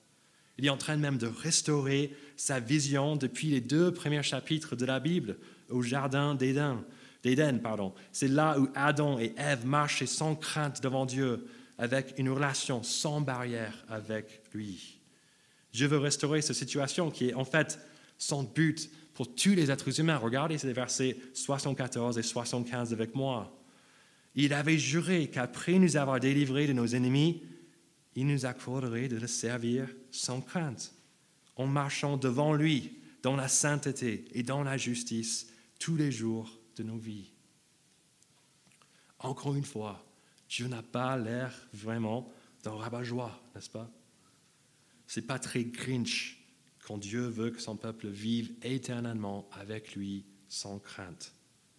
Il 0.59 0.65
est 0.65 0.71
en 0.71 0.77
train 0.77 0.97
même 0.97 1.19
de 1.19 1.27
restaurer 1.27 2.17
sa 2.37 2.61
vision 2.61 3.17
depuis 3.17 3.49
les 3.49 3.61
deux 3.61 3.93
premiers 3.93 4.23
chapitres 4.23 4.77
de 4.77 4.85
la 4.85 5.01
Bible 5.01 5.39
au 5.71 5.83
jardin 5.83 6.35
d'Éden. 6.35 6.85
Pardon. 7.63 7.93
C'est 8.13 8.29
là 8.29 8.59
où 8.59 8.69
Adam 8.75 9.19
et 9.19 9.35
Ève 9.37 9.67
marchaient 9.67 10.07
sans 10.07 10.37
crainte 10.37 10.81
devant 10.83 11.07
Dieu, 11.07 11.47
avec 11.79 12.15
une 12.19 12.31
relation 12.31 12.83
sans 12.83 13.21
barrière 13.21 13.85
avec 13.89 14.43
lui. 14.55 15.01
Dieu 15.73 15.89
veut 15.89 15.99
restaurer 15.99 16.41
cette 16.41 16.57
situation 16.57 17.11
qui 17.11 17.29
est 17.29 17.35
en 17.35 17.45
fait 17.45 17.79
son 18.17 18.45
but 18.45 18.91
pour 19.13 19.35
tous 19.35 19.55
les 19.55 19.71
êtres 19.71 20.01
humains. 20.01 20.17
Regardez 20.17 20.59
ces 20.59 20.73
versets 20.73 21.17
74 21.35 22.17
et 22.19 22.23
75 22.23 22.93
avec 22.93 23.15
moi. 23.15 23.53
Il 24.35 24.53
avait 24.53 24.79
juré 24.79 25.29
qu'après 25.29 25.79
nous 25.79 25.97
avoir 25.97 26.21
délivrés 26.21 26.67
de 26.67 26.73
nos 26.73 26.87
ennemis, 26.87 27.43
il 28.15 28.27
nous 28.27 28.47
accorderait 28.47 29.09
de 29.09 29.17
le 29.17 29.27
servir 29.27 29.89
sans 30.11 30.41
crainte, 30.41 30.93
en 31.57 31.67
marchant 31.67 32.17
devant 32.17 32.55
lui 32.55 32.99
dans 33.23 33.37
la 33.37 33.49
sainteté 33.49 34.25
et 34.33 34.43
dans 34.43 34.63
la 34.63 34.77
justice 34.77 35.49
tous 35.79 35.97
les 35.97 36.13
jours 36.13 36.51
de 36.77 36.83
nos 36.83 36.99
vies. 36.99 37.31
Encore 39.19 39.57
une 39.57 39.65
fois, 39.65 40.05
Dieu 40.49 40.69
n'a 40.69 40.83
pas 40.83 41.17
l'air 41.17 41.53
vraiment 41.73 42.31
d'un 42.63 42.77
rabat-joie, 42.77 43.41
n'est-ce 43.55 43.71
pas? 43.71 43.91
C'est 45.07 45.27
pas 45.27 45.39
très 45.39 45.65
grinch 45.65 46.39
quand 46.85 46.99
Dieu 46.99 47.27
veut 47.27 47.51
que 47.51 47.61
son 47.61 47.77
peuple 47.77 48.09
vive 48.09 48.53
éternellement 48.63 49.49
avec 49.53 49.97
lui 49.97 50.25
sans 50.49 50.79
crainte 50.79 51.33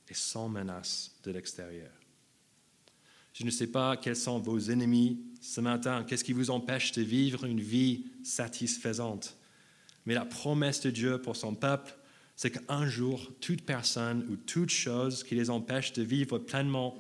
et 0.10 0.14
sans 0.14 0.50
menace 0.50 1.16
de 1.24 1.32
l'extérieur. 1.32 1.92
Je 3.34 3.46
ne 3.46 3.52
sais 3.52 3.68
pas 3.68 3.98
quels 3.98 4.16
sont 4.16 4.40
vos 4.40 4.60
ennemis 4.60 5.24
ce 5.42 5.62
matin, 5.62 6.04
qu'est-ce 6.04 6.24
qui 6.24 6.34
vous 6.34 6.50
empêche 6.50 6.92
de 6.94 7.04
vivre 7.04 7.46
une 7.46 7.62
vie 7.62 8.08
satisfaisante? 8.24 9.37
Mais 10.08 10.14
la 10.14 10.26
promesse 10.26 10.80
de 10.80 10.90
Dieu 10.90 11.22
pour 11.22 11.36
son 11.36 11.54
peuple, 11.54 11.94
c'est 12.38 12.50
qu'un 12.50 12.88
jour, 12.88 13.30
toute 13.42 13.66
personne 13.66 14.26
ou 14.30 14.38
toute 14.38 14.70
chose 14.70 15.22
qui 15.22 15.36
les 15.36 15.50
empêche 15.50 15.92
de 15.92 16.02
vivre 16.02 16.40
pleinement 16.40 16.98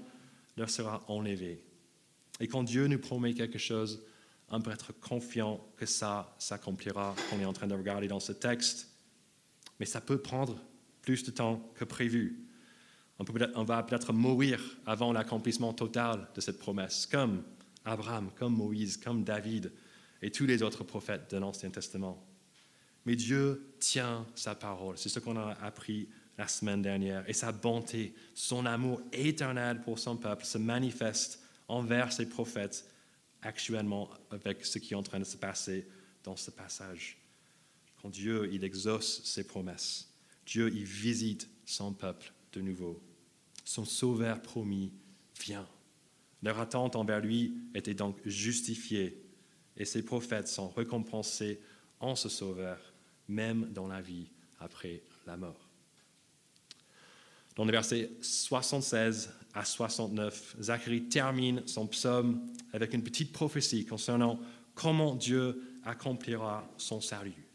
leur 0.58 0.70
sera 0.70 1.02
enlevée. 1.08 1.64
Et 2.42 2.50
quand 2.50 2.64
Dieu 2.64 2.88
nous 2.88 3.00
promet 3.00 3.34
quelque 3.34 3.58
chose, 3.58 4.04
on 4.50 4.60
peut 4.60 4.72
être 4.72 4.92
confiant 5.00 5.66
que 5.78 5.86
ça 5.86 6.36
s'accomplira, 6.38 7.16
qu'on 7.30 7.40
est 7.40 7.46
en 7.46 7.54
train 7.54 7.68
de 7.68 7.76
regarder 7.76 8.10
dans 8.10 8.20
ce 8.20 8.34
texte. 8.34 8.90
Mais 9.80 9.86
ça 9.86 10.02
peut 10.02 10.18
prendre 10.18 10.62
plus 11.02 11.24
de 11.24 11.32
temps 11.32 11.72
que 11.76 11.86
prévu. 11.86 12.46
On, 13.20 13.26
on 13.56 13.64
va 13.64 13.84
peut-être 13.84 14.12
mourir 14.12 14.60
avant 14.86 15.14
l'accomplissement 15.14 15.72
total 15.72 16.28
de 16.36 16.42
cette 16.42 16.60
promesse, 16.60 17.06
comme 17.06 17.42
Abraham, 17.86 18.32
comme 18.36 18.58
Moïse, 18.58 18.98
comme 18.98 19.24
David 19.24 19.72
et 20.22 20.30
tous 20.30 20.46
les 20.46 20.62
autres 20.62 20.84
prophètes 20.84 21.32
de 21.32 21.38
l'Ancien 21.38 21.70
Testament. 21.70 22.22
Mais 23.08 23.16
Dieu 23.16 23.74
tient 23.80 24.28
sa 24.36 24.54
parole. 24.54 24.98
C'est 24.98 25.08
ce 25.08 25.20
qu'on 25.20 25.38
a 25.38 25.54
appris 25.62 26.10
la 26.38 26.46
semaine 26.46 26.82
dernière. 26.82 27.28
Et 27.30 27.32
sa 27.32 27.54
bonté, 27.54 28.14
son 28.34 28.66
amour 28.66 29.02
éternel 29.14 29.80
pour 29.80 29.98
son 29.98 30.18
peuple 30.18 30.44
se 30.44 30.58
manifeste 30.58 31.42
envers 31.70 32.12
ses 32.12 32.28
prophètes 32.28 32.86
actuellement 33.42 34.10
avec 34.30 34.66
ce 34.66 34.78
qui 34.78 34.92
est 34.92 34.98
en 34.98 35.04
train 35.04 35.20
de 35.20 35.24
se 35.24 35.38
passer 35.38 35.88
dans 36.26 36.36
ce 36.36 36.52
passage. 36.52 37.18
Quand 38.02 38.10
Dieu, 38.10 38.50
il 38.52 38.66
exauce 38.66 39.24
ses 39.24 39.48
promesses. 39.48 40.14
Dieu, 40.46 40.70
il 40.76 40.84
visite 40.84 41.50
son 41.64 41.94
peuple 41.94 42.34
de 42.52 42.60
nouveau. 42.60 43.02
Son 43.64 43.86
sauveur 43.86 44.42
promis 44.42 44.92
vient. 45.42 45.68
Leur 46.44 46.60
attente 46.60 46.98
envers 46.98 47.22
lui 47.22 47.54
était 47.74 47.94
donc 47.94 48.18
justifiée 48.26 49.24
et 49.78 49.86
ses 49.86 50.04
prophètes 50.04 50.50
sont 50.50 50.68
récompensés 50.68 51.62
en 52.02 52.18
ce 52.18 52.28
sauveur, 52.28 52.78
même 53.28 53.70
dans 53.72 53.88
la 53.88 54.02
vie 54.02 54.28
après 54.60 55.02
la 55.26 55.38
mort. 55.38 55.68
Dans 57.56 57.66
les 57.66 57.72
versets 57.72 58.12
76 58.22 59.34
à 59.54 59.66
69, 59.66 60.58
Zacharie 60.62 61.10
termine 61.10 61.64
son 61.66 61.88
psaume 61.88 62.42
avec 62.72 62.94
une 62.94 63.04
petite 63.04 63.32
prophétie 63.32 63.86
concernant 63.86 64.40
comment 64.76 65.16
Dieu 65.16 65.80
accomplira 65.84 66.70
son 66.78 67.02
salut. 67.02 67.48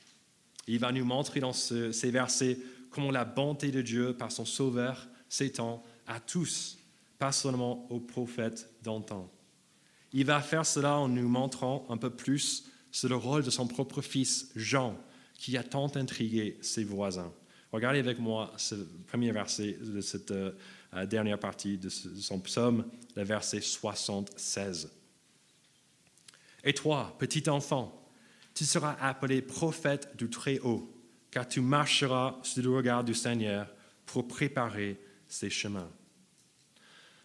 Il 0.66 0.78
va 0.78 0.90
nous 0.92 1.04
montrer 1.04 1.40
dans 1.40 1.52
ces 1.52 2.10
versets 2.10 2.58
comment 2.90 3.10
la 3.10 3.24
bonté 3.24 3.70
de 3.70 3.82
Dieu 3.82 4.14
par 4.16 4.32
son 4.32 4.44
Sauveur 4.44 5.08
s'étend 5.28 5.82
à 6.06 6.20
tous, 6.20 6.78
pas 7.18 7.32
seulement 7.32 7.86
aux 7.90 8.00
prophètes 8.00 8.70
d'antan. 8.82 9.30
Il 10.12 10.26
va 10.26 10.40
faire 10.40 10.66
cela 10.66 10.98
en 10.98 11.08
nous 11.08 11.28
montrant 11.28 11.86
un 11.88 11.96
peu 11.96 12.10
plus 12.10 12.68
sur 12.90 13.08
le 13.08 13.16
rôle 13.16 13.42
de 13.42 13.50
son 13.50 13.66
propre 13.66 14.02
fils 14.02 14.50
Jean, 14.54 14.96
qui 15.42 15.56
a 15.56 15.64
tant 15.64 15.90
intrigué 15.96 16.56
ses 16.60 16.84
voisins. 16.84 17.32
Regardez 17.72 17.98
avec 17.98 18.20
moi 18.20 18.52
ce 18.56 18.76
premier 19.08 19.32
verset 19.32 19.76
de 19.82 20.00
cette 20.00 20.30
euh, 20.30 20.52
dernière 21.06 21.40
partie 21.40 21.78
de 21.78 21.88
son 21.88 22.38
psaume, 22.38 22.84
le 23.16 23.24
verset 23.24 23.60
76. 23.60 24.88
Et 26.62 26.72
toi, 26.72 27.16
petit 27.18 27.50
enfant, 27.50 28.08
tu 28.54 28.64
seras 28.64 28.96
appelé 29.00 29.42
prophète 29.42 30.16
du 30.16 30.30
Très-Haut, 30.30 30.88
car 31.32 31.48
tu 31.48 31.60
marcheras 31.60 32.38
sur 32.44 32.62
le 32.62 32.70
regard 32.70 33.02
du 33.02 33.14
Seigneur 33.14 33.66
pour 34.06 34.28
préparer 34.28 35.00
ses 35.26 35.50
chemins. 35.50 35.90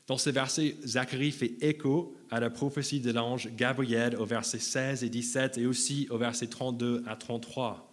Dans 0.07 0.17
ce 0.17 0.31
verset, 0.31 0.75
Zacharie 0.83 1.31
fait 1.31 1.55
écho 1.61 2.17
à 2.31 2.39
la 2.39 2.49
prophétie 2.49 2.99
de 2.99 3.11
l'ange 3.11 3.49
Gabriel 3.55 4.15
au 4.15 4.25
verset 4.25 4.57
16 4.57 5.03
et 5.03 5.09
17 5.09 5.59
et 5.59 5.67
aussi 5.67 6.07
au 6.09 6.17
verset 6.17 6.47
32 6.47 7.03
à 7.05 7.15
33. 7.15 7.86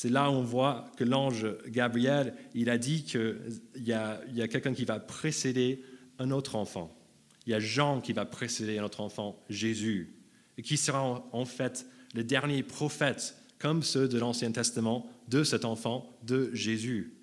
C'est 0.00 0.10
là 0.10 0.30
où 0.30 0.34
on 0.34 0.44
voit 0.44 0.84
que 0.96 1.02
l'ange 1.02 1.44
Gabriel, 1.66 2.32
il 2.54 2.70
a 2.70 2.78
dit 2.78 3.02
qu'il 3.02 3.60
y 3.74 3.92
a, 3.92 4.20
quelqu'un 4.46 4.72
qui 4.72 4.84
va 4.84 5.00
précéder 5.00 5.82
un 6.20 6.30
autre 6.30 6.54
enfant. 6.54 6.96
Il 7.44 7.50
y 7.50 7.54
a 7.54 7.58
Jean 7.58 8.00
qui 8.00 8.12
va 8.12 8.24
précéder 8.24 8.78
un 8.78 8.84
autre 8.84 9.00
enfant, 9.00 9.42
Jésus, 9.50 10.14
et 10.56 10.62
qui 10.62 10.76
sera 10.76 11.28
en 11.32 11.44
fait 11.44 11.84
le 12.14 12.22
dernier 12.22 12.62
prophète, 12.62 13.34
comme 13.58 13.82
ceux 13.82 14.06
de 14.06 14.20
l'Ancien 14.20 14.52
Testament, 14.52 15.10
de 15.26 15.42
cet 15.42 15.64
enfant, 15.64 16.16
de 16.22 16.54
Jésus. 16.54 17.14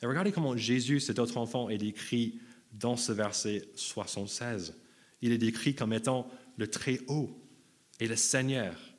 Et 0.00 0.06
regardez 0.06 0.32
comment 0.32 0.56
Jésus, 0.56 0.98
cet 0.98 1.18
autre 1.18 1.36
enfant, 1.36 1.68
est 1.68 1.76
décrit 1.76 2.40
dans 2.72 2.96
ce 2.96 3.12
verset 3.12 3.68
76. 3.74 4.78
Il 5.20 5.30
est 5.30 5.36
décrit 5.36 5.74
comme 5.74 5.92
étant 5.92 6.26
le 6.56 6.68
Très-Haut 6.68 7.38
et 8.00 8.08
le 8.08 8.16
Seigneur. 8.16 8.91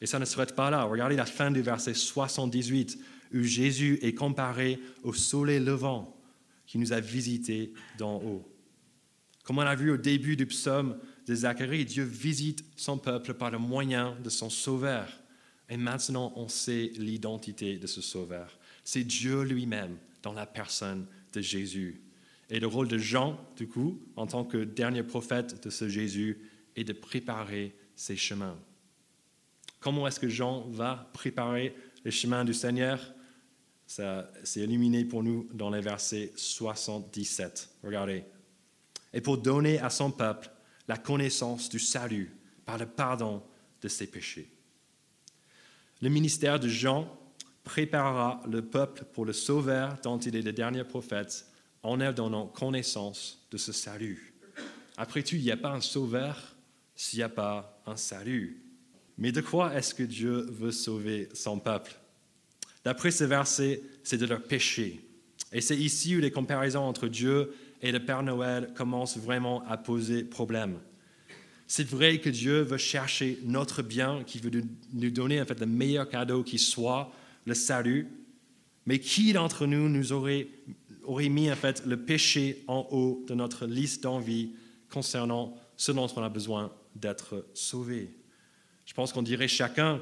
Et 0.00 0.06
ça 0.06 0.18
ne 0.18 0.24
s'arrête 0.24 0.54
pas 0.54 0.70
là. 0.70 0.84
Regardez 0.84 1.16
la 1.16 1.26
fin 1.26 1.50
du 1.50 1.62
verset 1.62 1.94
78, 1.94 2.98
où 3.34 3.42
Jésus 3.42 3.98
est 4.02 4.14
comparé 4.14 4.78
au 5.02 5.12
soleil 5.12 5.60
levant 5.60 6.16
qui 6.66 6.78
nous 6.78 6.92
a 6.92 7.00
visités 7.00 7.72
d'en 7.98 8.16
haut. 8.16 8.46
Comme 9.44 9.58
on 9.58 9.62
a 9.62 9.76
vu 9.76 9.92
au 9.92 9.96
début 9.96 10.36
du 10.36 10.46
psaume 10.46 10.98
de 11.26 11.34
Zacharie, 11.34 11.84
Dieu 11.84 12.02
visite 12.02 12.64
son 12.74 12.98
peuple 12.98 13.34
par 13.34 13.50
le 13.50 13.58
moyen 13.58 14.16
de 14.22 14.28
son 14.28 14.50
sauveur. 14.50 15.08
Et 15.68 15.76
maintenant, 15.76 16.32
on 16.36 16.48
sait 16.48 16.90
l'identité 16.96 17.78
de 17.78 17.86
ce 17.86 18.00
sauveur. 18.00 18.58
C'est 18.84 19.04
Dieu 19.04 19.42
lui-même 19.42 19.96
dans 20.22 20.32
la 20.32 20.46
personne 20.46 21.06
de 21.32 21.40
Jésus. 21.40 22.00
Et 22.50 22.60
le 22.60 22.66
rôle 22.66 22.88
de 22.88 22.98
Jean, 22.98 23.38
du 23.56 23.68
coup, 23.68 24.00
en 24.16 24.26
tant 24.26 24.44
que 24.44 24.58
dernier 24.58 25.02
prophète 25.02 25.64
de 25.64 25.70
ce 25.70 25.88
Jésus, 25.88 26.38
est 26.76 26.84
de 26.84 26.92
préparer 26.92 27.74
ses 27.94 28.16
chemins. 28.16 28.58
Comment 29.86 30.08
est-ce 30.08 30.18
que 30.18 30.28
Jean 30.28 30.62
va 30.70 31.08
préparer 31.12 31.72
le 32.02 32.10
chemin 32.10 32.44
du 32.44 32.52
Seigneur? 32.52 32.98
Ça, 33.86 34.28
c'est 34.42 34.58
illuminé 34.58 35.04
pour 35.04 35.22
nous 35.22 35.46
dans 35.54 35.70
les 35.70 35.80
versets 35.80 36.32
77. 36.34 37.70
Regardez. 37.84 38.24
Et 39.12 39.20
pour 39.20 39.38
donner 39.38 39.78
à 39.78 39.88
son 39.88 40.10
peuple 40.10 40.50
la 40.88 40.96
connaissance 40.96 41.68
du 41.68 41.78
salut 41.78 42.36
par 42.64 42.78
le 42.78 42.86
pardon 42.86 43.44
de 43.80 43.86
ses 43.86 44.08
péchés. 44.08 44.50
Le 46.02 46.08
ministère 46.08 46.58
de 46.58 46.66
Jean 46.66 47.08
préparera 47.62 48.42
le 48.50 48.62
peuple 48.62 49.04
pour 49.12 49.24
le 49.24 49.32
Sauveur 49.32 50.00
dont 50.02 50.18
il 50.18 50.34
est 50.34 50.42
le 50.42 50.52
dernier 50.52 50.82
prophète 50.82 51.46
en 51.84 51.94
leur 51.94 52.12
donnant 52.12 52.48
connaissance 52.48 53.46
de 53.52 53.56
ce 53.56 53.70
salut. 53.70 54.34
Après 54.96 55.22
tout, 55.22 55.36
il 55.36 55.42
n'y 55.42 55.52
a 55.52 55.56
pas 55.56 55.70
un 55.70 55.80
Sauveur 55.80 56.56
s'il 56.96 57.20
n'y 57.20 57.22
a 57.22 57.28
pas 57.28 57.80
un 57.86 57.96
salut. 57.96 58.65
Mais 59.18 59.32
de 59.32 59.40
quoi 59.40 59.74
est-ce 59.74 59.94
que 59.94 60.02
Dieu 60.02 60.46
veut 60.50 60.72
sauver 60.72 61.28
son 61.32 61.58
peuple? 61.58 61.96
D'après 62.84 63.10
ce 63.10 63.24
verset, 63.24 63.82
c'est 64.04 64.18
de 64.18 64.26
leur 64.26 64.42
péché. 64.42 65.00
Et 65.52 65.60
c'est 65.60 65.76
ici 65.76 66.16
où 66.16 66.20
les 66.20 66.30
comparaisons 66.30 66.82
entre 66.82 67.08
Dieu 67.08 67.52
et 67.82 67.92
le 67.92 68.04
Père 68.04 68.22
Noël 68.22 68.72
commencent 68.74 69.18
vraiment 69.18 69.66
à 69.66 69.76
poser 69.76 70.22
problème. 70.22 70.78
C'est 71.66 71.88
vrai 71.88 72.20
que 72.20 72.30
Dieu 72.30 72.60
veut 72.60 72.78
chercher 72.78 73.38
notre 73.44 73.82
bien, 73.82 74.22
qui 74.24 74.38
veut 74.38 74.50
nous 74.92 75.10
donner 75.10 75.40
en 75.40 75.44
fait 75.44 75.58
le 75.58 75.66
meilleur 75.66 76.08
cadeau 76.08 76.42
qui 76.42 76.58
soit, 76.58 77.12
le 77.44 77.54
salut. 77.54 78.06
Mais 78.86 79.00
qui 79.00 79.32
d'entre 79.32 79.66
nous 79.66 79.88
nous 79.88 80.12
aurait 80.12 80.46
aurait 81.06 81.28
mis 81.28 81.50
en 81.50 81.56
fait 81.56 81.84
le 81.86 81.96
péché 81.96 82.64
en 82.66 82.86
haut 82.90 83.24
de 83.26 83.34
notre 83.34 83.66
liste 83.66 84.02
d'envie 84.02 84.50
concernant 84.90 85.56
ce 85.76 85.92
dont 85.92 86.08
on 86.16 86.22
a 86.22 86.28
besoin 86.28 86.72
d'être 86.94 87.46
sauvé? 87.54 88.10
Je 88.86 88.94
pense 88.94 89.12
qu'on 89.12 89.22
dirait 89.22 89.48
chacun 89.48 90.00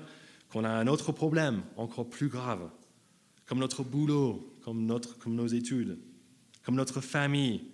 qu'on 0.48 0.62
a 0.64 0.70
un 0.70 0.86
autre 0.86 1.10
problème 1.10 1.62
encore 1.76 2.08
plus 2.08 2.28
grave, 2.28 2.70
comme 3.46 3.58
notre 3.58 3.82
boulot, 3.82 4.54
comme, 4.62 4.86
notre, 4.86 5.18
comme 5.18 5.34
nos 5.34 5.48
études, 5.48 5.98
comme 6.62 6.76
notre 6.76 7.00
famille, 7.00 7.64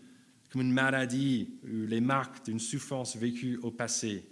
comme 0.50 0.62
une 0.62 0.72
maladie 0.72 1.58
ou 1.64 1.86
les 1.86 2.00
marques 2.00 2.44
d'une 2.46 2.58
souffrance 2.58 3.16
vécue 3.16 3.58
au 3.62 3.70
passé, 3.70 4.24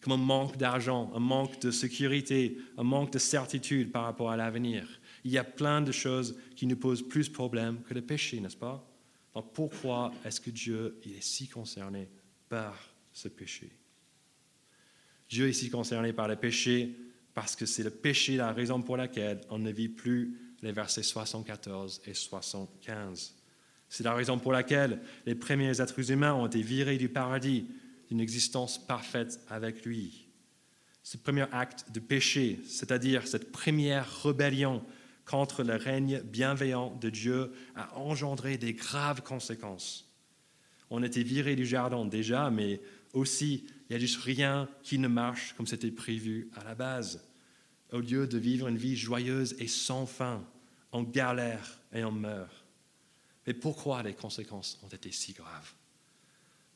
comme 0.00 0.12
un 0.12 0.24
manque 0.24 0.56
d'argent, 0.56 1.10
un 1.14 1.20
manque 1.20 1.60
de 1.60 1.70
sécurité, 1.70 2.58
un 2.76 2.84
manque 2.84 3.12
de 3.12 3.18
certitude 3.18 3.90
par 3.90 4.04
rapport 4.04 4.30
à 4.30 4.36
l'avenir. 4.36 4.86
Il 5.24 5.30
y 5.30 5.38
a 5.38 5.44
plein 5.44 5.80
de 5.80 5.90
choses 5.90 6.38
qui 6.54 6.66
nous 6.66 6.76
posent 6.76 7.06
plus 7.06 7.28
de 7.28 7.34
problèmes 7.34 7.82
que 7.82 7.94
le 7.94 8.02
péché, 8.02 8.38
n'est-ce 8.40 8.56
pas? 8.56 8.86
Donc 9.34 9.52
pourquoi 9.52 10.12
est-ce 10.24 10.40
que 10.40 10.50
Dieu 10.50 10.98
est 11.04 11.22
si 11.22 11.48
concerné 11.48 12.08
par 12.48 12.78
ce 13.12 13.28
péché? 13.28 13.70
Dieu 15.28 15.48
est 15.48 15.52
si 15.52 15.70
concerné 15.70 16.12
par 16.12 16.28
le 16.28 16.36
péché 16.36 16.96
parce 17.34 17.56
que 17.56 17.66
c'est 17.66 17.82
le 17.82 17.90
péché 17.90 18.36
la 18.36 18.52
raison 18.52 18.80
pour 18.80 18.96
laquelle 18.96 19.40
on 19.50 19.58
ne 19.58 19.70
vit 19.70 19.88
plus 19.88 20.38
les 20.62 20.72
versets 20.72 21.02
74 21.02 22.02
et 22.06 22.14
75. 22.14 23.34
C'est 23.88 24.04
la 24.04 24.14
raison 24.14 24.38
pour 24.38 24.52
laquelle 24.52 25.00
les 25.26 25.34
premiers 25.34 25.80
êtres 25.80 26.10
humains 26.10 26.34
ont 26.34 26.46
été 26.46 26.62
virés 26.62 26.96
du 26.96 27.08
paradis, 27.08 27.66
d'une 28.08 28.20
existence 28.20 28.78
parfaite 28.84 29.40
avec 29.48 29.84
lui. 29.84 30.28
Ce 31.02 31.16
premier 31.16 31.46
acte 31.52 31.92
de 31.92 32.00
péché, 32.00 32.58
c'est-à-dire 32.66 33.28
cette 33.28 33.52
première 33.52 34.22
rébellion 34.22 34.82
contre 35.24 35.62
le 35.62 35.76
règne 35.76 36.20
bienveillant 36.22 36.96
de 37.00 37.10
Dieu, 37.10 37.52
a 37.74 37.96
engendré 37.96 38.58
des 38.58 38.72
graves 38.72 39.22
conséquences. 39.22 40.12
On 40.90 41.02
était 41.02 41.22
virés 41.22 41.56
du 41.56 41.66
jardin 41.66 42.04
déjà, 42.04 42.50
mais 42.50 42.80
aussi, 43.12 43.66
il 43.88 43.92
n'y 43.92 43.96
a 43.96 44.00
juste 44.00 44.20
rien 44.20 44.68
qui 44.82 44.98
ne 44.98 45.08
marche 45.08 45.54
comme 45.56 45.66
c'était 45.66 45.90
prévu 45.90 46.50
à 46.56 46.64
la 46.64 46.74
base. 46.74 47.24
Au 47.92 48.00
lieu 48.00 48.26
de 48.26 48.38
vivre 48.38 48.66
une 48.66 48.76
vie 48.76 48.96
joyeuse 48.96 49.54
et 49.58 49.68
sans 49.68 50.06
fin, 50.06 50.44
on 50.92 51.02
galère 51.02 51.78
et 51.92 52.02
on 52.04 52.12
meurt. 52.12 52.64
Mais 53.46 53.54
pourquoi 53.54 54.02
les 54.02 54.14
conséquences 54.14 54.78
ont 54.82 54.88
été 54.88 55.12
si 55.12 55.32
graves? 55.32 55.72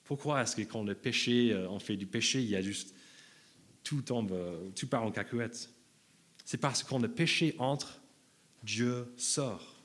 Pourquoi 0.05 0.43
est-ce 0.43 0.55
que 0.55 0.63
quand 0.63 0.85
le 0.85 0.95
péché, 0.95 1.53
euh, 1.53 1.69
on 1.69 1.81
fait 1.81 1.97
du 1.97 2.07
péché, 2.07 2.43
il 2.43 2.49
y 2.49 2.57
a 2.57 2.63
juste 2.63 2.95
tout 3.83 4.03
tombe, 4.03 4.33
euh, 4.33 4.71
tout 4.77 4.87
part 4.87 5.03
en 5.03 5.11
cacahuète? 5.11 5.71
C'est 6.45 6.59
parce 6.59 6.83
que 6.83 6.89
quand 6.89 6.99
le 6.99 7.09
péché 7.09 7.55
entre, 7.59 8.01
Dieu 8.63 9.13
sort. 9.17 9.83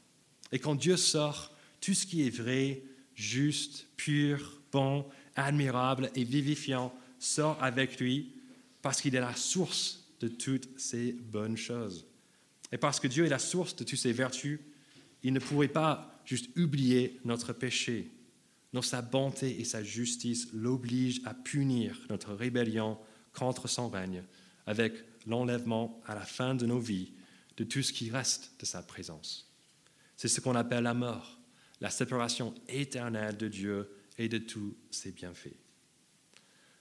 Et 0.51 0.59
quand 0.59 0.75
Dieu 0.75 0.97
sort, 0.97 1.55
tout 1.81 1.93
ce 1.93 2.05
qui 2.05 2.25
est 2.25 2.29
vrai, 2.29 2.83
juste, 3.15 3.87
pur, 3.97 4.61
bon, 4.71 5.05
admirable 5.35 6.11
et 6.15 6.23
vivifiant 6.23 6.93
sort 7.19 7.61
avec 7.61 7.99
lui 7.99 8.33
parce 8.81 9.01
qu'il 9.01 9.15
est 9.15 9.19
la 9.19 9.35
source 9.35 10.05
de 10.19 10.27
toutes 10.27 10.79
ces 10.79 11.11
bonnes 11.13 11.57
choses. 11.57 12.05
Et 12.71 12.77
parce 12.77 12.99
que 12.99 13.07
Dieu 13.07 13.25
est 13.25 13.29
la 13.29 13.39
source 13.39 13.75
de 13.75 13.83
toutes 13.83 13.99
ces 13.99 14.13
vertus, 14.13 14.59
il 15.23 15.33
ne 15.33 15.39
pourrait 15.39 15.67
pas 15.67 16.21
juste 16.25 16.55
oublier 16.57 17.19
notre 17.23 17.53
péché. 17.53 18.11
Non, 18.73 18.81
sa 18.81 19.01
bonté 19.01 19.59
et 19.59 19.65
sa 19.65 19.83
justice 19.83 20.49
l'obligent 20.53 21.21
à 21.25 21.33
punir 21.33 21.99
notre 22.09 22.33
rébellion 22.33 22.97
contre 23.33 23.67
son 23.67 23.89
règne 23.89 24.23
avec 24.65 24.93
l'enlèvement 25.27 26.01
à 26.05 26.15
la 26.15 26.21
fin 26.21 26.55
de 26.55 26.65
nos 26.65 26.79
vies 26.79 27.11
de 27.57 27.63
tout 27.63 27.81
ce 27.81 27.93
qui 27.93 28.09
reste 28.09 28.51
de 28.59 28.65
sa 28.65 28.81
présence. 28.81 29.51
C'est 30.17 30.27
ce 30.27 30.41
qu'on 30.41 30.55
appelle 30.55 30.83
la 30.83 30.93
mort, 30.93 31.39
la 31.81 31.89
séparation 31.89 32.53
éternelle 32.67 33.37
de 33.37 33.47
Dieu 33.47 33.89
et 34.17 34.29
de 34.29 34.37
tous 34.37 34.75
ses 34.91 35.11
bienfaits. 35.11 35.55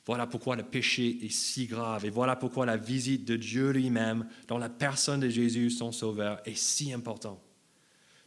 Voilà 0.06 0.26
pourquoi 0.26 0.56
le 0.56 0.62
péché 0.62 1.24
est 1.24 1.32
si 1.32 1.66
grave 1.66 2.04
et 2.04 2.10
voilà 2.10 2.36
pourquoi 2.36 2.66
la 2.66 2.76
visite 2.76 3.24
de 3.24 3.36
Dieu 3.36 3.70
lui-même 3.70 4.26
dans 4.48 4.58
la 4.58 4.68
personne 4.68 5.20
de 5.20 5.30
Jésus, 5.30 5.70
son 5.70 5.92
Sauveur, 5.92 6.42
est 6.44 6.56
si 6.56 6.92
importante. 6.92 7.40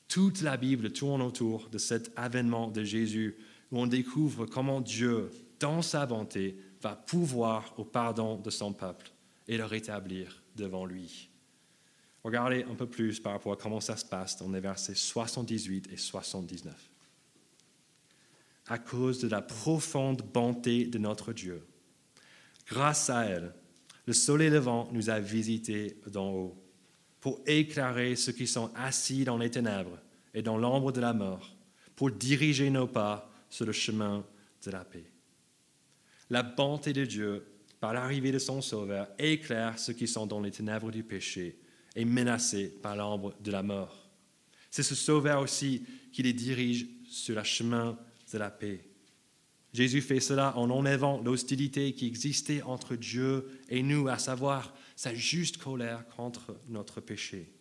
Toute 0.08 0.42
la 0.42 0.58
Bible 0.58 0.92
tourne 0.92 1.22
autour 1.22 1.70
de 1.70 1.78
cet 1.78 2.12
avènement 2.16 2.70
de 2.70 2.84
Jésus 2.84 3.38
où 3.72 3.80
on 3.80 3.88
découvre 3.88 4.46
comment 4.46 4.82
Dieu, 4.82 5.30
dans 5.60 5.82
sa 5.82 6.06
bonté, 6.06 6.58
va 6.82 6.96
pouvoir 6.96 7.74
au 7.78 7.84
pardon 7.84 8.38
de 8.38 8.50
son 8.50 8.74
peuple 8.74 9.12
et 9.48 9.58
le 9.58 9.66
rétablir 9.66 10.42
devant 10.56 10.86
lui. 10.86 11.30
Regardez 12.24 12.64
un 12.64 12.76
peu 12.76 12.88
plus 12.88 13.20
par 13.20 13.34
rapport 13.34 13.54
à 13.54 13.58
comment 13.58 13.82
ça 13.82 13.98
se 13.98 14.06
passe 14.06 14.38
dans 14.38 14.52
les 14.52 14.60
versets 14.60 14.96
78 14.96 15.90
et 15.92 15.98
79 15.98 16.90
à 18.68 18.78
cause 18.78 19.20
de 19.20 19.28
la 19.28 19.42
profonde 19.42 20.22
bonté 20.34 20.86
de 20.86 20.98
notre 20.98 21.34
Dieu. 21.34 21.66
Grâce 22.68 23.10
à 23.10 23.26
elle, 23.26 23.54
le 24.06 24.14
soleil 24.14 24.50
levant 24.50 24.90
nous 24.92 25.10
a 25.10 25.20
visités 25.20 26.00
d'en 26.08 26.30
haut 26.30 26.64
pour 27.20 27.42
éclairer 27.46 28.16
ceux 28.16 28.32
qui 28.32 28.48
sont 28.48 28.72
assis 28.76 29.24
dans 29.24 29.38
les 29.38 29.52
ténèbres 29.52 29.98
et 30.34 30.42
dans 30.42 30.58
l'ombre 30.58 30.92
de 30.92 31.02
la 31.02 31.14
mort, 31.14 31.56
pour 31.96 32.12
diriger 32.12 32.70
nos 32.70 32.88
pas 32.88 33.32
sur 33.50 33.66
le 33.66 33.72
chemin 33.72 34.26
de 34.64 34.72
la 34.72 34.86
paix. 34.86 35.10
La 36.30 36.44
bonté 36.44 36.94
de 36.94 37.06
Dieu, 37.06 37.46
par 37.80 37.94
l'arrivée 37.94 38.32
de 38.32 38.40
son 38.40 38.62
Sauveur, 38.62 39.08
éclaire 39.18 39.80
ceux 39.80 39.94
qui 39.94 40.08
sont 40.08 40.28
dans 40.28 40.42
les 40.42 40.52
ténèbres 40.52 40.92
du 40.92 41.04
péché 41.04 41.60
et 41.96 42.06
menacés 42.06 42.78
par 42.82 42.96
l'ombre 42.96 43.34
de 43.42 43.52
la 43.52 43.64
mort. 43.64 44.10
C'est 44.70 44.84
ce 44.84 44.96
Sauveur 44.96 45.42
aussi 45.42 45.86
qui 46.12 46.22
les 46.22 46.34
dirige 46.34 46.88
sur 47.10 47.36
le 47.36 47.44
chemin 47.44 47.98
de 48.32 48.38
la 48.38 48.50
paix. 48.50 48.84
Jésus 49.74 50.02
fait 50.02 50.20
cela 50.20 50.58
en 50.58 50.70
enlevant 50.70 51.22
l'hostilité 51.22 51.94
qui 51.94 52.08
existait 52.08 52.62
entre 52.64 52.96
Dieu 52.96 53.48
et 53.70 53.84
nous, 53.84 54.08
à 54.08 54.18
savoir 54.18 54.74
sa 54.96 55.14
juste 55.14 55.58
colère 55.58 56.08
contre 56.16 56.60
notre 56.70 57.02
péché. 57.02 57.52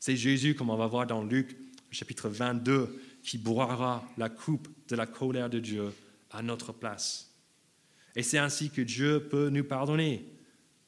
C'est 0.00 0.16
Jésus, 0.16 0.54
comme 0.54 0.70
on 0.70 0.76
va 0.76 0.86
voir 0.86 1.06
dans 1.06 1.22
Luc 1.22 1.56
chapitre 1.90 2.28
22, 2.28 3.00
qui 3.22 3.38
boira 3.38 4.04
la 4.18 4.28
coupe 4.28 4.68
de 4.88 4.96
la 4.96 5.06
colère 5.06 5.48
de 5.48 5.60
Dieu 5.60 5.92
à 6.30 6.42
notre 6.42 6.72
place. 6.72 7.30
Et 8.16 8.22
c'est 8.22 8.38
ainsi 8.38 8.70
que 8.70 8.82
Dieu 8.82 9.28
peut 9.30 9.48
nous 9.48 9.64
pardonner 9.64 10.24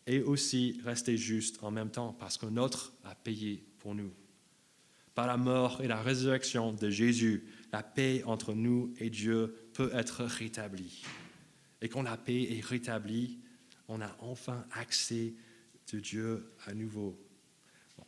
et 0.06 0.22
aussi 0.22 0.80
rester 0.84 1.16
juste 1.16 1.62
en 1.62 1.70
même 1.70 1.90
temps, 1.90 2.16
parce 2.18 2.38
que 2.38 2.46
notre 2.46 2.92
a 3.04 3.14
payé 3.14 3.64
pour 3.78 3.94
nous. 3.94 4.12
Par 5.14 5.26
la 5.26 5.36
mort 5.36 5.80
et 5.82 5.88
la 5.88 6.00
résurrection 6.00 6.72
de 6.72 6.90
Jésus, 6.90 7.46
la 7.76 7.82
paix 7.82 8.22
entre 8.24 8.54
nous 8.54 8.94
et 8.98 9.10
Dieu 9.10 9.54
peut 9.74 9.90
être 9.92 10.24
rétablie. 10.24 11.02
Et 11.82 11.90
quand 11.90 12.00
la 12.00 12.16
paix 12.16 12.56
est 12.56 12.64
rétablie, 12.64 13.38
on 13.86 14.00
a 14.00 14.16
enfin 14.20 14.64
accès 14.72 15.34
de 15.92 16.00
Dieu 16.00 16.54
à 16.64 16.72
nouveau. 16.72 17.20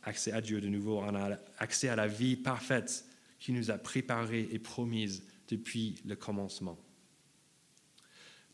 Accès 0.01 0.31
à 0.31 0.41
Dieu 0.41 0.59
de 0.59 0.67
nouveau, 0.67 0.97
on 0.97 1.13
a 1.13 1.37
accès 1.59 1.87
à 1.87 1.95
la 1.95 2.07
vie 2.07 2.35
parfaite 2.35 3.05
qui 3.37 3.51
nous 3.51 3.69
a 3.69 3.77
préparée 3.77 4.49
et 4.51 4.57
promise 4.57 5.23
depuis 5.47 6.01
le 6.03 6.15
commencement. 6.15 6.79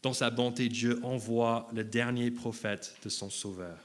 Dans 0.01 0.11
sa 0.11 0.29
bonté, 0.29 0.67
Dieu 0.67 0.99
envoie 1.01 1.69
le 1.73 1.85
dernier 1.85 2.29
prophète 2.29 2.97
de 3.05 3.07
son 3.07 3.29
Sauveur. 3.29 3.79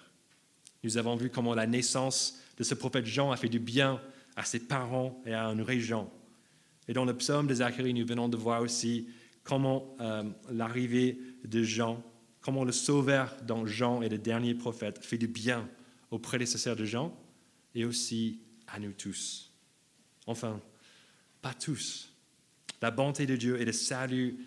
Nous 0.82 0.96
avons 0.96 1.14
vu 1.14 1.30
comment 1.30 1.54
la 1.54 1.68
naissance 1.68 2.40
de 2.56 2.64
ce 2.64 2.74
prophète 2.74 3.06
Jean 3.06 3.30
a 3.30 3.36
fait 3.36 3.48
du 3.48 3.60
bien 3.60 4.02
à 4.34 4.44
ses 4.44 4.58
parents 4.58 5.22
et 5.24 5.32
à 5.32 5.44
une 5.44 5.62
région. 5.62 6.10
Et 6.90 6.92
dans 6.92 7.04
le 7.04 7.16
psaume 7.16 7.46
de 7.46 7.54
Zacharie, 7.54 7.94
nous 7.94 8.04
venons 8.04 8.28
de 8.28 8.36
voir 8.36 8.62
aussi 8.62 9.06
comment 9.44 9.94
euh, 10.00 10.24
l'arrivée 10.50 11.20
de 11.44 11.62
Jean, 11.62 12.02
comment 12.40 12.64
le 12.64 12.72
sauveur 12.72 13.36
dans 13.46 13.64
Jean 13.64 14.02
est 14.02 14.08
le 14.08 14.18
dernier 14.18 14.56
prophète 14.56 14.98
fait 15.00 15.16
du 15.16 15.28
bien 15.28 15.68
aux 16.10 16.18
prédécesseurs 16.18 16.74
de 16.74 16.84
Jean 16.84 17.16
et 17.76 17.84
aussi 17.84 18.40
à 18.66 18.80
nous 18.80 18.90
tous. 18.90 19.52
Enfin, 20.26 20.60
pas 21.40 21.54
tous. 21.54 22.12
La 22.82 22.90
bonté 22.90 23.24
de 23.24 23.36
Dieu 23.36 23.60
et 23.60 23.64
le 23.64 23.72
salut 23.72 24.44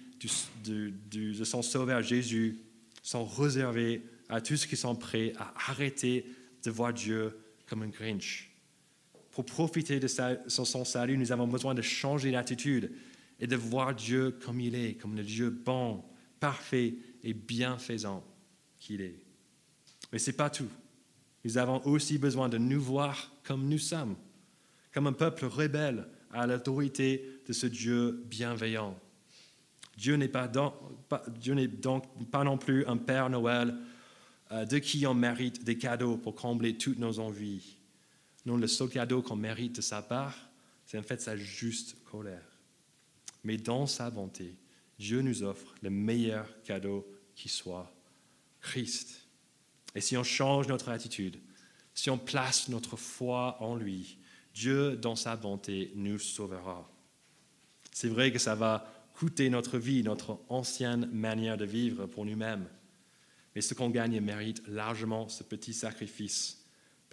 de 0.65 1.43
son 1.45 1.61
sauveur 1.61 2.01
Jésus 2.01 2.59
sont 3.01 3.23
réservés 3.23 4.03
à 4.27 4.41
tous 4.41 4.57
ceux 4.57 4.67
qui 4.67 4.75
sont 4.75 4.97
prêts 4.97 5.31
à 5.37 5.53
arrêter 5.69 6.25
de 6.61 6.71
voir 6.71 6.93
Dieu 6.93 7.37
comme 7.67 7.83
un 7.83 7.87
Grinch 7.87 8.52
pour 9.33 9.45
profiter 9.45 9.99
de 9.99 10.07
son 10.07 10.85
salut, 10.85 11.17
nous 11.17 11.31
avons 11.31 11.47
besoin 11.47 11.73
de 11.73 11.81
changer 11.81 12.31
d'attitude 12.31 12.91
et 13.39 13.47
de 13.47 13.55
voir 13.55 13.95
Dieu 13.95 14.31
comme 14.45 14.59
il 14.59 14.75
est, 14.75 14.93
comme 14.93 15.15
le 15.15 15.23
Dieu 15.23 15.49
bon, 15.49 16.03
parfait 16.39 16.93
et 17.23 17.33
bienfaisant 17.33 18.23
qu'il 18.79 19.01
est. 19.01 19.19
Mais 20.11 20.19
ce 20.19 20.29
n'est 20.29 20.37
pas 20.37 20.51
tout. 20.51 20.69
Nous 21.43 21.57
avons 21.57 21.83
aussi 21.85 22.19
besoin 22.19 22.47
de 22.47 22.59
nous 22.59 22.79
voir 22.79 23.31
comme 23.43 23.67
nous 23.67 23.79
sommes, 23.79 24.15
comme 24.93 25.07
un 25.07 25.13
peuple 25.13 25.45
rebelle 25.45 26.07
à 26.31 26.45
l'autorité 26.45 27.41
de 27.47 27.53
ce 27.53 27.65
Dieu 27.65 28.23
bienveillant. 28.27 28.95
Dieu 29.97 30.15
n'est 30.15 30.27
pas, 30.27 30.47
donc, 30.47 30.75
pas 31.09 32.43
non 32.43 32.57
plus 32.57 32.85
un 32.85 32.97
Père 32.97 33.29
Noël 33.31 33.75
euh, 34.51 34.65
de 34.65 34.77
qui 34.77 35.07
on 35.07 35.15
mérite 35.15 35.63
des 35.63 35.77
cadeaux 35.77 36.17
pour 36.17 36.35
combler 36.35 36.77
toutes 36.77 36.99
nos 36.99 37.19
envies. 37.19 37.77
Non, 38.45 38.57
le 38.57 38.67
seul 38.67 38.89
cadeau 38.89 39.21
qu'on 39.21 39.35
mérite 39.35 39.77
de 39.77 39.81
sa 39.81 40.01
part, 40.01 40.37
c'est 40.85 40.97
en 40.97 41.03
fait 41.03 41.21
sa 41.21 41.37
juste 41.37 42.03
colère. 42.03 42.59
Mais 43.43 43.57
dans 43.57 43.87
sa 43.87 44.09
bonté, 44.09 44.57
Dieu 44.99 45.21
nous 45.21 45.43
offre 45.43 45.73
le 45.81 45.89
meilleur 45.89 46.47
cadeau 46.63 47.07
qui 47.35 47.49
soit, 47.49 47.93
Christ. 48.61 49.27
Et 49.95 50.01
si 50.01 50.17
on 50.17 50.23
change 50.23 50.67
notre 50.67 50.89
attitude, 50.89 51.39
si 51.93 52.09
on 52.09 52.17
place 52.17 52.69
notre 52.69 52.97
foi 52.97 53.61
en 53.61 53.75
lui, 53.75 54.17
Dieu, 54.53 54.95
dans 54.95 55.15
sa 55.15 55.35
bonté, 55.35 55.91
nous 55.95 56.19
sauvera. 56.19 56.89
C'est 57.91 58.07
vrai 58.07 58.31
que 58.31 58.39
ça 58.39 58.55
va 58.55 58.91
coûter 59.13 59.49
notre 59.49 59.77
vie, 59.77 60.03
notre 60.03 60.39
ancienne 60.49 61.05
manière 61.07 61.57
de 61.57 61.65
vivre 61.65 62.05
pour 62.05 62.25
nous-mêmes. 62.25 62.67
Mais 63.55 63.61
ce 63.61 63.73
qu'on 63.73 63.89
gagne 63.89 64.19
mérite 64.19 64.63
largement 64.67 65.29
ce 65.29 65.43
petit 65.43 65.73
sacrifice, 65.73 66.62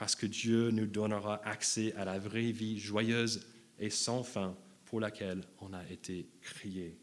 parce 0.01 0.17
que 0.17 0.25
Dieu 0.25 0.71
nous 0.71 0.87
donnera 0.87 1.47
accès 1.47 1.93
à 1.95 2.07
la 2.07 2.19
vraie 2.19 2.53
vie 2.53 2.79
joyeuse 2.79 3.47
et 3.79 3.91
sans 3.91 4.23
fin 4.23 4.57
pour 4.87 4.99
laquelle 4.99 5.43
on 5.61 5.75
a 5.75 5.87
été 5.91 6.27
crié. 6.41 6.97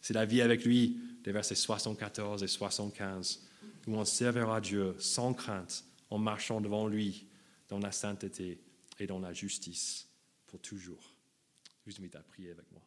C'est 0.00 0.14
la 0.14 0.24
vie 0.24 0.40
avec 0.40 0.64
lui, 0.64 0.98
des 1.22 1.32
versets 1.32 1.54
74 1.54 2.42
et 2.42 2.46
75, 2.46 3.46
où 3.86 3.96
on 3.96 4.06
servira 4.06 4.62
Dieu 4.62 4.94
sans 4.98 5.34
crainte, 5.34 5.84
en 6.08 6.16
marchant 6.16 6.62
devant 6.62 6.88
lui 6.88 7.26
dans 7.68 7.78
la 7.78 7.92
sainteté 7.92 8.58
et 8.98 9.06
dans 9.06 9.18
la 9.18 9.34
justice 9.34 10.08
pour 10.46 10.60
toujours. 10.60 11.14
Je 11.84 11.92
vous 11.92 12.00
invite 12.00 12.16
à 12.16 12.20
prier 12.20 12.52
avec 12.52 12.72
moi. 12.72 12.83